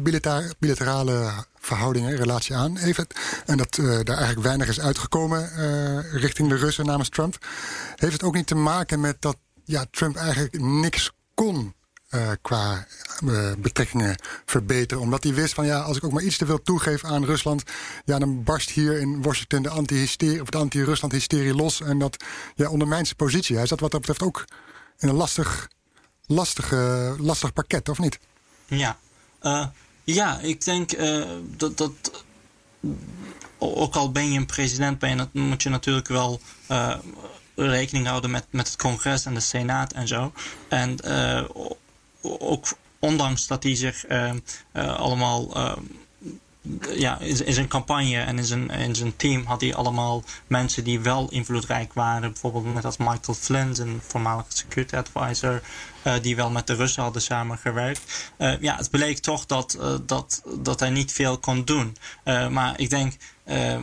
[0.59, 3.07] bilaterale verhoudingen, relatie aan, even.
[3.45, 7.45] En dat uh, daar eigenlijk weinig is uitgekomen uh, richting de Russen namens Trump.
[7.95, 11.73] Heeft het ook niet te maken met dat ja, Trump eigenlijk niks kon
[12.09, 12.87] uh, qua
[13.57, 14.15] betrekkingen
[14.45, 15.03] verbeteren?
[15.03, 17.63] Omdat hij wist van ja, als ik ook maar iets te veel toegeef aan Rusland,
[18.05, 21.81] ja, dan barst hier in Washington de anti-hysterie of de anti-Rusland-hysterie los.
[21.81, 22.23] En dat
[22.55, 23.57] ja, ondermijnt zijn positie.
[23.57, 24.45] Hij zat wat dat betreft ook
[24.97, 25.69] in een lastig,
[26.25, 26.71] lastig,
[27.17, 28.19] lastig pakket, of niet?
[28.65, 28.97] Ja,
[29.41, 29.65] uh,
[30.03, 31.25] ja, ik denk uh,
[31.57, 32.23] dat, dat.
[33.57, 36.39] Ook al ben je een president, ben je, moet je natuurlijk wel
[36.71, 36.95] uh,
[37.55, 40.31] rekening houden met, met het congres en de senaat en zo.
[40.67, 40.97] En
[42.21, 42.67] ook
[42.99, 44.05] ondanks dat hij zich
[44.73, 45.75] allemaal
[46.95, 50.99] ja, in, zijn campagne en in zijn, in zijn team had hij allemaal mensen die
[50.99, 52.31] wel invloedrijk waren.
[52.31, 55.61] Bijvoorbeeld net als Michael Flynn, een voormalige security advisor,
[56.21, 58.31] die wel met de Russen hadden samengewerkt.
[58.37, 61.97] Uh, ja, het bleek toch dat, uh, dat, dat hij niet veel kon doen.
[62.49, 63.13] maar ik denk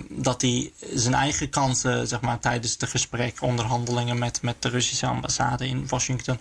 [0.09, 5.07] dat hij zijn eigen kansen zeg maar, tijdens de gesprek, onderhandelingen met, met de Russische
[5.07, 6.41] ambassade in Washington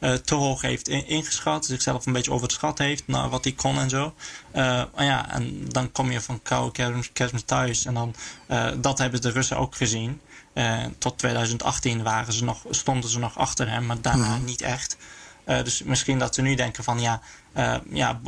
[0.00, 1.64] te hoog heeft ingeschat.
[1.66, 4.14] Zichzelf een beetje overschat heeft naar wat hij kon en zo.
[4.96, 7.84] ja, en dan kom je van koude kermis thuis.
[7.84, 8.14] En dan,
[8.80, 10.20] dat hebben de Russen ook gezien.
[10.98, 14.44] Tot 2018 waren ze nog, stonden ze nog achter hem, maar daarna mm.
[14.44, 14.96] niet echt.
[15.44, 17.20] dus misschien dat ze nu denken van ja,
[17.90, 18.20] ja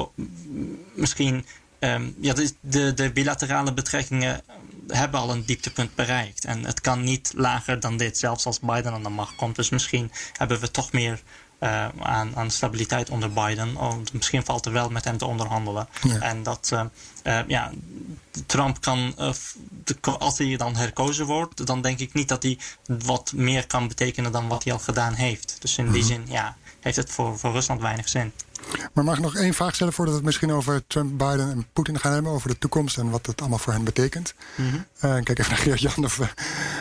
[0.95, 1.45] misschien
[1.85, 4.43] Um, ja, de, de, bilaterale betrekkingen
[4.87, 6.45] hebben al een dieptepunt bereikt.
[6.45, 9.57] En het kan niet lager dan dit, zelfs als Biden aan de macht komt.
[9.57, 11.23] Dus misschien hebben we toch meer
[11.63, 13.77] uh, aan, aan, stabiliteit onder Biden.
[13.77, 15.89] Oh, misschien valt er wel met hem te onderhandelen.
[16.21, 16.85] En dat, uh,
[17.25, 17.71] uh, ja,
[18.47, 19.15] Trump kan,
[19.85, 23.89] de, als hij dan herkozen wordt, dan denk ik niet dat hij wat meer kan
[23.89, 25.57] betekenen dan wat hij al gedaan heeft.
[25.61, 26.11] Dus in die mhm.
[26.11, 28.33] zin, ja, heeft het voor, voor Rusland weinig zin.
[28.93, 31.67] Maar mag ik nog één vraag stellen voordat we het misschien over Trump, Biden en
[31.73, 32.33] Poetin gaan hebben?
[32.33, 34.35] Over de toekomst en wat het allemaal voor hen betekent.
[34.57, 34.85] Mm -hmm.
[35.11, 36.21] uh, kijk even naar Geert-Jan of,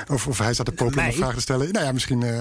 [0.07, 1.71] of, of, hij staat te popelen om een vraag te stellen.
[1.71, 2.21] Nou ja, misschien.
[2.21, 2.39] Uh,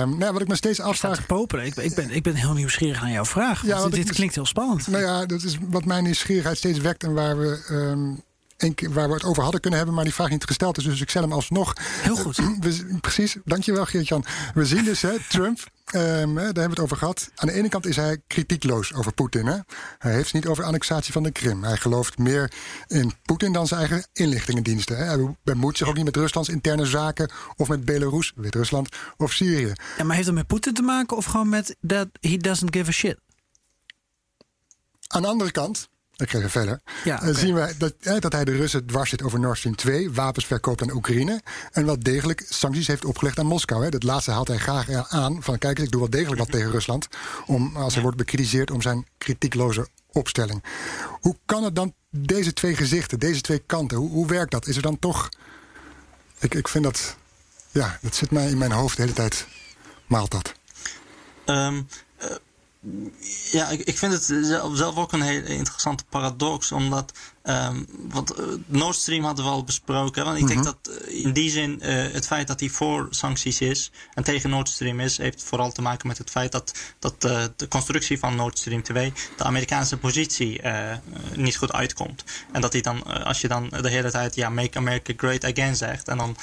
[0.00, 1.16] um, nou, wat ik me steeds afvraag.
[1.16, 1.64] te popelen.
[1.66, 3.66] Ik, ik, ben, ik ben heel nieuwsgierig naar jouw vraag.
[3.66, 4.86] Ja, dit, dit klinkt heel spannend.
[4.86, 7.60] Nou ja, dat is wat mijn nieuwsgierigheid steeds wekt en waar we.
[7.70, 8.31] Um, keer,
[8.90, 10.84] waar we het over hadden kunnen hebben, maar die vraag niet gesteld is.
[10.84, 11.72] Dus ik stel hem alsnog.
[11.82, 12.36] Heel goed.
[12.36, 14.24] We, precies, dankjewel Geert-Jan.
[14.54, 15.58] We zien dus, hè, Trump,
[15.94, 17.30] um, daar hebben we het over gehad.
[17.34, 19.46] Aan de ene kant is hij kritiekloos over Poetin.
[19.46, 19.58] Hè?
[19.98, 21.64] Hij heeft het niet over annexatie van de Krim.
[21.64, 22.52] Hij gelooft meer
[22.86, 24.96] in Poetin dan zijn eigen inlichtingendiensten.
[24.96, 25.04] Hè?
[25.04, 29.72] Hij bemoeit zich ook niet met Ruslands interne zaken of met Belarus, Wit-Rusland of Syrië.
[29.96, 32.88] Ja, maar heeft het met Poetin te maken of gewoon met dat he doesn't give
[32.88, 33.18] a shit?
[35.06, 36.80] Aan de andere kant ik ga even verder.
[37.04, 37.34] Ja, okay.
[37.34, 40.82] zien we dat, dat hij de Russen dwars zit over Nord Stream 2, wapens verkoopt
[40.82, 41.42] aan Oekraïne.
[41.72, 43.84] En wel degelijk sancties heeft opgelegd aan Moskou.
[43.84, 43.90] Hè.
[43.90, 45.42] Dat laatste haalt hij graag aan.
[45.42, 47.08] Van kijk eens, ik doe wel degelijk wat tegen Rusland.
[47.46, 50.64] Om, als hij wordt bekritiseerd om zijn kritiekloze opstelling.
[51.20, 54.66] Hoe kan het dan, deze twee gezichten, deze twee kanten, hoe, hoe werkt dat?
[54.66, 55.28] Is er dan toch.
[56.38, 57.16] Ik, ik vind dat.
[57.70, 59.46] Ja, dat zit mij in mijn hoofd de hele tijd.
[60.06, 60.52] Maalt dat.
[61.46, 61.88] Um,
[63.50, 64.24] ja, ik, ik vind het
[64.76, 66.72] zelf ook een hele interessante paradox.
[66.72, 67.12] Omdat,
[67.44, 70.24] um, want uh, Nord Stream hadden we al besproken.
[70.24, 70.68] Want ik denk mhm.
[70.68, 74.50] dat uh, in die zin uh, het feit dat hij voor sancties is en tegen
[74.50, 78.36] Nord Stream is, heeft vooral te maken met het feit dat, dat de constructie van
[78.36, 80.60] Nord Stream 2 de Amerikaanse positie
[81.34, 82.24] niet goed uitkomt.
[82.52, 85.76] En dat hij dan, als je dan de hele tijd ja, Make America Great Again
[85.76, 86.36] zegt en dan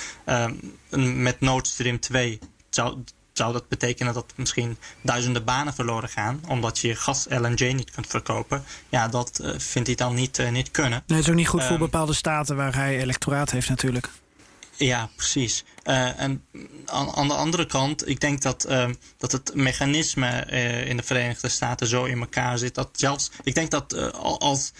[0.89, 3.04] um, met Nord Stream 2 zou
[3.39, 6.41] zou dat betekenen dat misschien duizenden banen verloren gaan.
[6.47, 8.63] Omdat je gas LNG niet kunt verkopen.
[8.89, 11.04] Ja, dat uh, vindt hij dan niet, uh, niet kunnen.
[11.08, 14.10] Nee, het is ook niet goed voor ehm, bepaalde staten waar hij electoraat heeft natuurlijk.
[14.80, 15.63] Ja, precies.
[15.86, 16.44] Uh, en
[16.86, 21.04] aan, aan, de andere kant, ik denk dat, uh, dat het mechanisme uh, in de
[21.04, 22.76] Verenigde Staten zo in elkaar zit.
[22.76, 24.72] Dat zelfs, ik denk dat als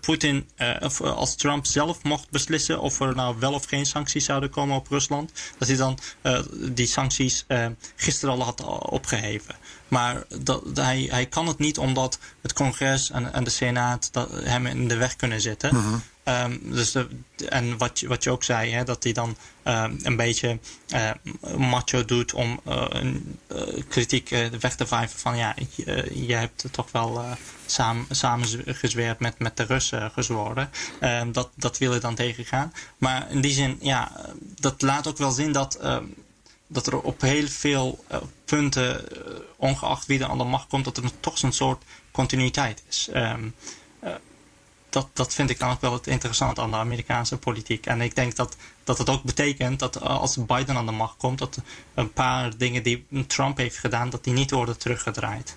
[0.00, 0.48] Poetin
[0.80, 4.76] of als Trump zelf mocht beslissen of er nou wel of geen sancties zouden komen
[4.76, 5.98] op Rusland, dat hij dan
[6.52, 7.46] die sancties
[7.96, 9.54] gisteren al had opgeheven.
[9.88, 14.30] Maar dat, hij, hij kan het niet omdat het congres en, en de senaat dat,
[14.32, 15.74] hem in de weg kunnen zitten.
[15.74, 16.96] Mm Um, dus
[17.48, 20.58] en wat, wat je ook zei, hè, dat hij dan uh, een beetje
[20.94, 21.10] uh,
[21.56, 22.84] macho doet om uh,
[23.88, 24.28] kritiek
[24.60, 27.24] weg te vijven van ja, je, je hebt toch wel
[27.66, 30.70] samen, samengezweerd met, met de Russen gezworen.
[31.00, 32.72] Ehm, dat, dat wil je dan tegengaan.
[32.98, 34.12] Maar in die zin, ja,
[34.60, 36.04] dat laat ook wel zien dat ehm,
[36.70, 38.04] dat er op heel veel
[38.44, 39.04] punten,
[39.56, 43.08] ongeacht wie er aan de macht komt, dat er toch een soort continuïteit is.
[43.14, 43.54] Um,
[44.98, 47.86] dat, dat vind ik dan ook wel het interessante aan de Amerikaanse politiek.
[47.86, 51.38] En ik denk dat, dat het ook betekent dat als Biden aan de macht komt,
[51.38, 51.58] dat
[51.94, 55.56] een paar dingen die Trump heeft gedaan, dat die niet worden teruggedraaid.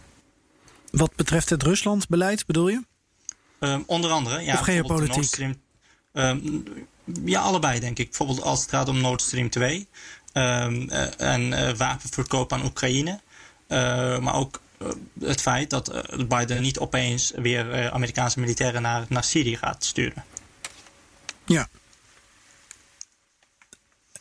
[0.92, 2.84] Wat betreft het Ruslandbeleid bedoel je?
[3.60, 4.54] Um, onder andere, ja.
[4.54, 5.24] Of geopolitiek?
[5.24, 5.56] Stream,
[6.14, 6.64] um,
[7.26, 8.08] ja, allebei denk ik.
[8.08, 9.88] Bijvoorbeeld als het gaat om Nord Stream 2
[10.34, 13.20] um, uh, en uh, wapenverkoop aan Oekraïne.
[13.68, 14.62] Uh, maar ook eh,
[15.20, 19.84] het feit dat eh, Biden niet opeens weer eh, Amerikaanse militairen naar, naar Syrië gaat
[19.84, 20.26] sturen.
[21.46, 21.70] Ja.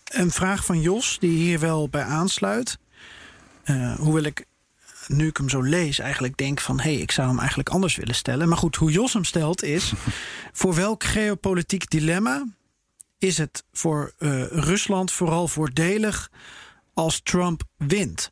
[0.05, 2.79] Een vraag van Jos, die hier wel bij aansluit.
[3.65, 4.45] Uh, hoewel ik,
[5.07, 6.81] nu ik hem zo lees, eigenlijk denk van...
[6.81, 8.49] hé, hey, ik zou hem eigenlijk anders willen stellen.
[8.49, 9.93] Maar goed, hoe Jos hem stelt is...
[10.53, 12.45] voor welk geopolitiek dilemma
[13.19, 16.31] is het voor uh, Rusland vooral voordelig
[16.95, 18.31] als Trump wint?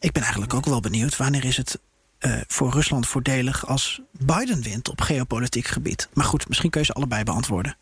[0.00, 1.78] Ik ben eigenlijk ook wel benieuwd wanneer is het
[2.20, 6.08] uh, voor Rusland voordelig als Biden wint op geopolitiek gebied.
[6.12, 7.76] Maar goed, misschien kun je ze allebei beantwoorden.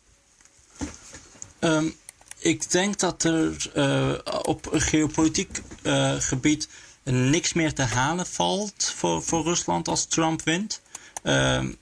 [1.59, 1.95] Um,
[2.37, 6.69] ik denk dat er uh, op geopolitiek uh, gebied
[7.03, 10.81] niks meer te halen valt voor, voor Rusland als Trump wint.
[11.23, 11.77] Uh, in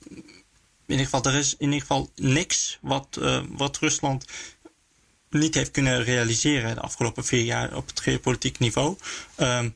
[0.86, 4.24] ieder geval, er is in ieder geval niks wat, wat Rusland
[5.30, 8.96] niet heeft kunnen realiseren de afgelopen vier jaar op het geopolitiek niveau.
[9.34, 9.68] Ehm,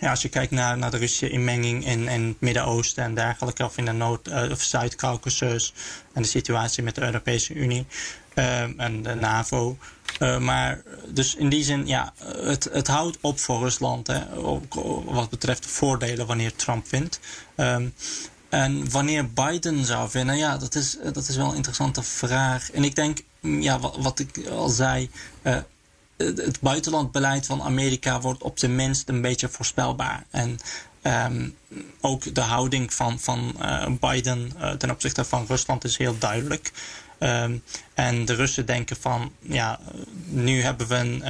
[0.00, 3.64] ja, als je kijkt naar, naar de Russische inmenging in, in het Midden-Oosten en dergelijke,
[3.64, 5.72] of in de Noord- uh, of Zuid-Caucasus
[6.12, 7.86] en de situatie met de Europese Unie
[8.34, 9.78] uh, en de NAVO.
[10.18, 14.74] Uh, maar dus in die zin, ja, het, het houdt op voor Rusland, hè, ook
[15.04, 17.20] wat betreft de voordelen wanneer Trump wint.
[17.56, 17.94] Um,
[18.48, 22.70] en wanneer Biden zou winnen, ja, dat is, dat is wel een interessante vraag.
[22.70, 25.10] En ik denk, ja, wat, wat ik al zei
[26.18, 30.24] het buitenlandbeleid van Amerika wordt op zijn minst een beetje voorspelbaar.
[30.30, 30.58] En
[31.02, 31.56] um,
[32.00, 36.72] ook de houding van, van uh, Biden uh, ten opzichte van Rusland is heel duidelijk.
[37.18, 37.62] Um,
[37.94, 39.80] en de Russen denken van, ja,
[40.24, 41.22] nu hebben we een,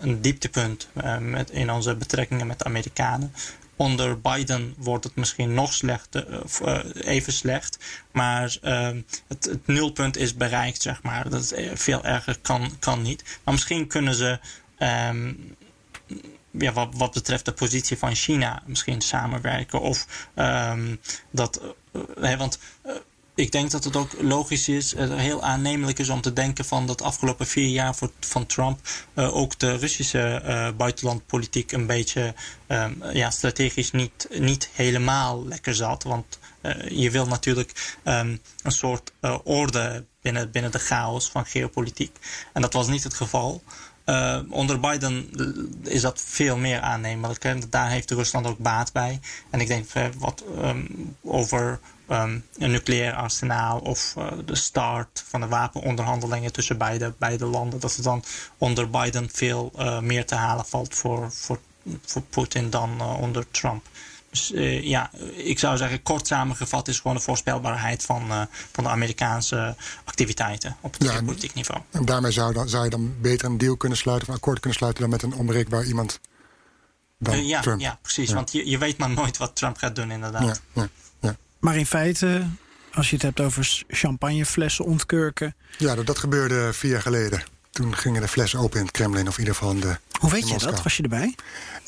[0.00, 0.88] een dieptepunt
[1.20, 3.32] met, in onze betrekkingen met de Amerikanen
[3.78, 7.78] onder Biden wordt het misschien nog slechter, uh, even slecht.
[8.12, 8.90] Maar uh,
[9.28, 11.30] het, het, nulpunt is bereikt, zeg maar.
[11.30, 13.22] Dat het veel erger kan, kan niet.
[13.44, 14.38] Maar misschien kunnen ze,
[14.78, 15.56] um,
[16.50, 19.80] ja, wat, betreft de positie van China, misschien samenwerken.
[19.80, 21.60] Of um, dat,
[22.22, 22.58] uh, want
[23.38, 26.86] ik denk dat het ook logisch is, uh, heel aannemelijk is om te denken van
[26.86, 28.80] dat afgelopen vier jaar voor, van Trump
[29.14, 32.34] uh, ook de Russische uh, buitenlandpolitiek een beetje
[32.68, 36.02] um, ja, strategisch niet, niet helemaal lekker zat.
[36.02, 36.38] Want
[36.88, 39.12] je wil natuurlijk um, een soort
[39.44, 42.16] orde binnen, binnen de chaos van geopolitiek.
[42.52, 43.62] En dat was niet het geval.
[44.50, 45.30] onder Biden
[45.82, 47.70] is dat veel meer aannemelijk.
[47.70, 49.20] Daar heeft Rusland ook baat bij.
[49.50, 55.40] En ik denk wat um, over um, een nucleair arsenaal of uh, de start van
[55.40, 57.80] de wapenonderhandelingen tussen beide, beide landen.
[57.80, 58.24] Dat er dan
[58.58, 61.58] onder Biden veel uh, meer te halen valt voor, voor,
[62.04, 63.86] voor Poetin dan uh, onder Trump.
[64.30, 69.76] Dus ja, ik zou zeggen, kort samengevat is gewoon de voorspelbaarheid van, van de Amerikaanse
[70.04, 71.80] activiteiten op het ja, politiek niveau.
[71.90, 74.60] En daarmee zou, dan, zou je dan beter een deal kunnen sluiten, of een akkoord
[74.60, 76.20] kunnen sluiten dan met een onbereikbaar iemand.
[77.18, 77.80] Dan ja, Trump.
[77.80, 78.32] ja, precies.
[78.32, 80.60] Want je, je weet maar nooit wat Trump gaat doen, inderdaad.
[80.74, 80.88] Ja,
[81.60, 82.46] maar in feite,
[82.94, 85.54] als je het hebt over champagneflessen ontkurken.
[85.78, 87.42] Ja, dat, gebeurde vier jaar geleden.
[87.70, 89.96] Toen gingen de flessen open in het Kremlin, of in ieder geval in de.
[90.20, 90.82] Hoe weet je dat?
[90.82, 91.34] Was je erbij?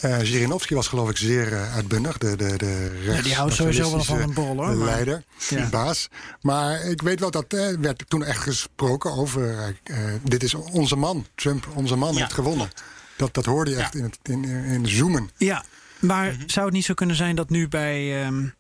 [0.05, 2.19] Uh, Zirinovski was geloof ik zeer uh, uitbundig.
[2.19, 4.71] De, de, de rechts, ja, die houdt sowieso wel van een bol hoor.
[4.71, 5.65] De leider, ja.
[5.65, 6.09] de baas.
[6.41, 9.75] Maar ik weet wel dat er uh, werd toen echt gesproken over.
[10.23, 11.27] dit is onze man.
[11.35, 12.19] Trump, onze man, ja.
[12.19, 12.71] heeft gewonnen.
[13.17, 15.31] Dat, dat hoorde je echt in, het, in, in zoomen.
[15.37, 15.65] Ja,
[16.01, 16.49] maar mm -hmm.
[16.49, 18.27] zou het niet zo kunnen zijn dat nu bij.
[18.27, 18.55] Um,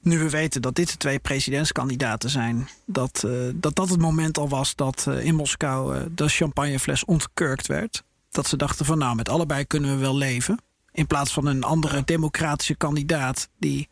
[0.00, 4.38] nu we weten dat dit de twee presidentskandidaten zijn, dat uh, dat, dat het moment
[4.38, 8.02] al was dat uh, in Moskou uh, de champagnefles ontkurkt werd.
[8.30, 10.58] Dat ze dachten van nou, met allebei kunnen we wel leven.
[10.92, 13.88] In plaats van een andere democratische kandidaat die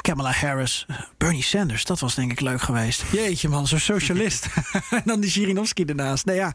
[0.00, 0.86] Kamala Harris,
[1.18, 3.04] Bernie Sanders, dat was denk ik leuk geweest.
[3.12, 4.48] Jeetje man, zo'n socialist.
[4.90, 6.24] en dan die Zirinovski ernaast.
[6.24, 6.54] Nou ja,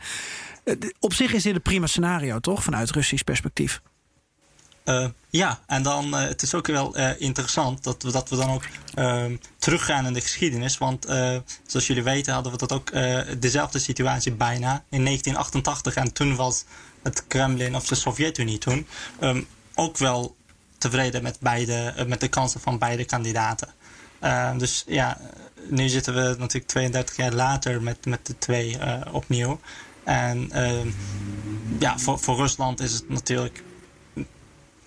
[1.00, 2.64] op zich is dit een prima scenario, toch?
[2.64, 3.82] Vanuit Russisch perspectief.
[4.88, 8.36] Uh, ja, en dan uh, het is ook wel uh, interessant dat we, dat we
[8.36, 8.64] dan ook
[8.94, 10.78] ehm, teruggaan in de geschiedenis.
[10.78, 11.06] Want
[11.66, 12.92] zoals jullie weten hadden we dat ook
[13.40, 15.96] dezelfde situatie bijna in 1988.
[15.96, 16.64] En toen was
[17.04, 18.88] het Kremlin of de Sovjet-Unie toen
[19.20, 20.36] um, ook wel
[20.78, 23.68] tevreden met, beide, met de kansen van beide kandidaten.
[24.20, 25.18] Ehm, dus ja,
[25.70, 28.78] nu zitten we natuurlijk 32 jaar later met, met de twee
[29.12, 29.60] opnieuw.
[30.04, 30.52] En
[31.80, 33.64] ja, voor, voor Rusland is het natuurlijk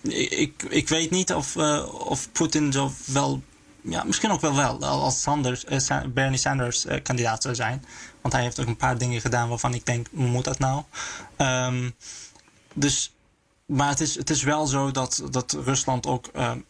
[0.09, 3.41] ik, ik weet niet of, uh, of Poetin zo wel.
[3.83, 7.85] Ja, misschien ook wel wel als Sanders, uh, Bernie Sanders uh, kandidaat zou zijn.
[8.21, 10.83] Want hij heeft ook een paar dingen gedaan waarvan ik denk, moet dat nou?
[11.37, 11.95] Um,
[12.73, 13.13] dus,
[13.65, 16.65] maar het is, het is wel zo dat, dat Rusland ook um,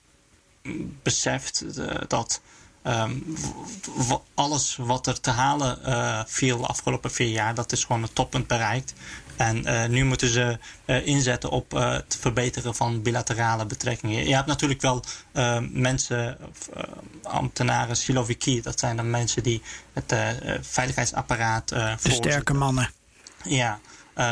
[1.03, 1.63] beseft
[2.07, 2.41] dat
[2.83, 3.35] um,
[4.33, 5.77] alles wat er te halen
[6.27, 8.93] viel de afgelopen vier jaar, dat is gewoon het toppunt bereikt.
[9.41, 14.27] En uh, nu moeten ze uh, inzetten op uh, het verbeteren van bilaterale betrekkingen.
[14.27, 15.03] Je hebt natuurlijk wel
[15.71, 16.37] mensen,
[17.23, 18.61] ambtenaren, siloviki.
[18.61, 19.61] Dat zijn dan mensen die
[19.93, 20.15] het
[20.61, 22.89] veiligheidsapparaat De sterke mannen.
[23.43, 23.79] Ja,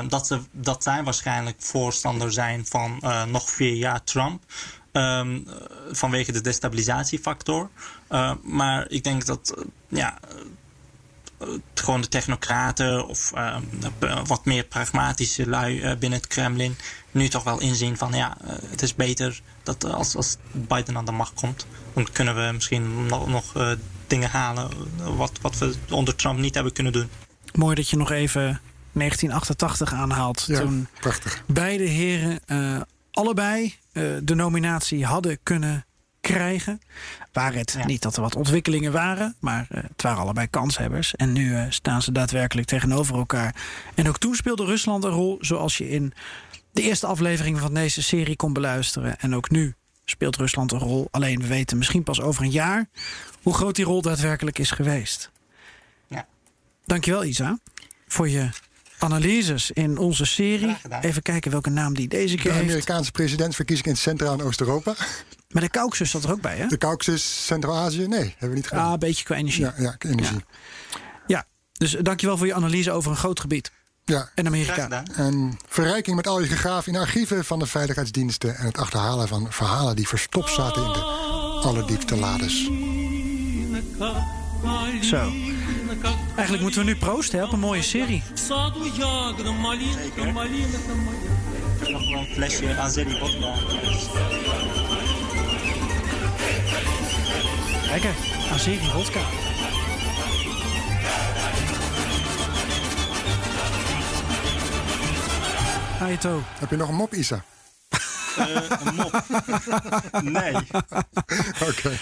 [0.08, 4.44] dat, ze, dat zij waarschijnlijk voorstander zijn van nog vier jaar Trump.
[4.92, 5.48] Um,
[5.92, 7.70] vanwege de destabilisatiefactor.
[8.42, 10.18] maar ik denk dat ja,
[11.74, 13.58] gewoon de technocraten of uh,
[14.26, 16.78] wat meer pragmatische lui uh, binnen het Kremlin
[17.12, 21.06] nu toch wel inzien van ja, uh, het is beter dat als, als Biden aan
[21.06, 23.76] de macht komt, dan kunnen we misschien nog, nog
[24.08, 24.70] dingen halen
[25.18, 27.10] wat, wat we onder Trump niet hebben kunnen doen.
[27.54, 28.62] Mooi dat je nog even
[28.94, 30.44] 1988 aanhaalt.
[30.48, 31.44] Ja, toen prachtig.
[31.48, 32.40] beide heren
[33.12, 33.76] allebei
[34.24, 35.86] de nominatie hadden kunnen
[36.22, 36.82] krijgen.
[37.34, 37.86] Waar het ja.
[37.86, 41.16] niet dat er wat ontwikkelingen waren, maar uh, het waren allebei kanshebbers.
[41.16, 43.56] En nu uh, staan ze daadwerkelijk tegenover elkaar.
[43.96, 46.14] En ook toen speelde Rusland een rol, zoals je in
[46.72, 49.20] de eerste aflevering van deze serie kon beluisteren.
[49.20, 49.74] En ook nu
[50.06, 51.08] speelt Rusland een rol.
[51.12, 52.90] Alleen we weten misschien pas over een jaar
[53.42, 55.32] hoe groot die rol daadwerkelijk is geweest.
[56.08, 56.28] Ja.
[56.86, 57.60] Dankjewel, Isa,
[58.08, 58.50] voor je
[59.00, 60.78] analyses in onze serie.
[61.02, 62.66] Even kijken welke naam die deze keer heeft.
[62.66, 64.96] De Amerikaanse presidentsverkiezing in Centraal- en Oost-Europa.
[65.50, 66.68] Maar de Caucasus zat er ook bij, hè?
[66.68, 68.08] De Caucasus, Centraal-Azië?
[68.08, 68.86] Nee, hebben we niet gedaan.
[68.86, 69.64] Ah, een beetje qua energie.
[69.64, 70.38] Ja, ja energie.
[70.38, 70.44] Ja.
[71.28, 73.72] ja, dus dankjewel voor je analyse over een groot gebied.
[74.06, 74.30] Ja.
[74.36, 75.04] En Amerika.
[75.16, 78.56] En verrijking met al je gegraaf in archieven van de veiligheidsdiensten...
[78.56, 81.04] en het achterhalen van verhalen die verstopt zaten in de
[81.64, 82.70] allerdiepste lades.
[85.02, 85.32] Zo.
[86.36, 88.24] Eigenlijk moeten we nu proosten hè, op een mooie serie.
[88.34, 88.64] Zeker.
[91.92, 93.54] Nog wel een flesje Azeri vodka.
[97.90, 98.16] Lekker,
[98.52, 99.22] Azeri vodka.
[106.00, 106.42] Aito.
[106.46, 107.44] Heb je nog een mop, Isa?
[108.40, 108.46] Uh,
[108.86, 109.24] een mop?
[110.42, 110.56] nee.
[110.56, 111.66] Oké.
[111.70, 112.00] Okay.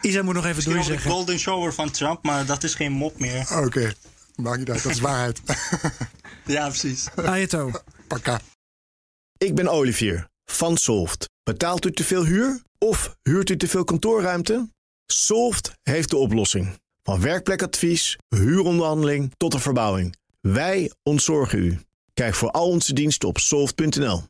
[0.00, 1.06] Isa moet nog even Misschien doorzeggen.
[1.08, 3.40] de golden shower van Trump, maar dat is geen mop meer.
[3.40, 3.94] Oké, okay.
[4.36, 4.82] maakt niet uit.
[4.82, 5.40] Dat is waarheid.
[6.44, 7.06] ja, precies.
[7.14, 7.70] Aito.
[8.08, 8.40] Pakka.
[9.38, 11.28] Ik ben Olivier van Solft.
[11.42, 14.68] Betaalt u te veel huur of huurt u te veel kantoorruimte?
[15.06, 16.80] Solft heeft de oplossing.
[17.02, 20.16] Van werkplekadvies, huuronderhandeling tot de verbouwing.
[20.40, 21.80] Wij ontzorgen u.
[22.14, 24.22] Kijk voor al onze diensten op soft.nl.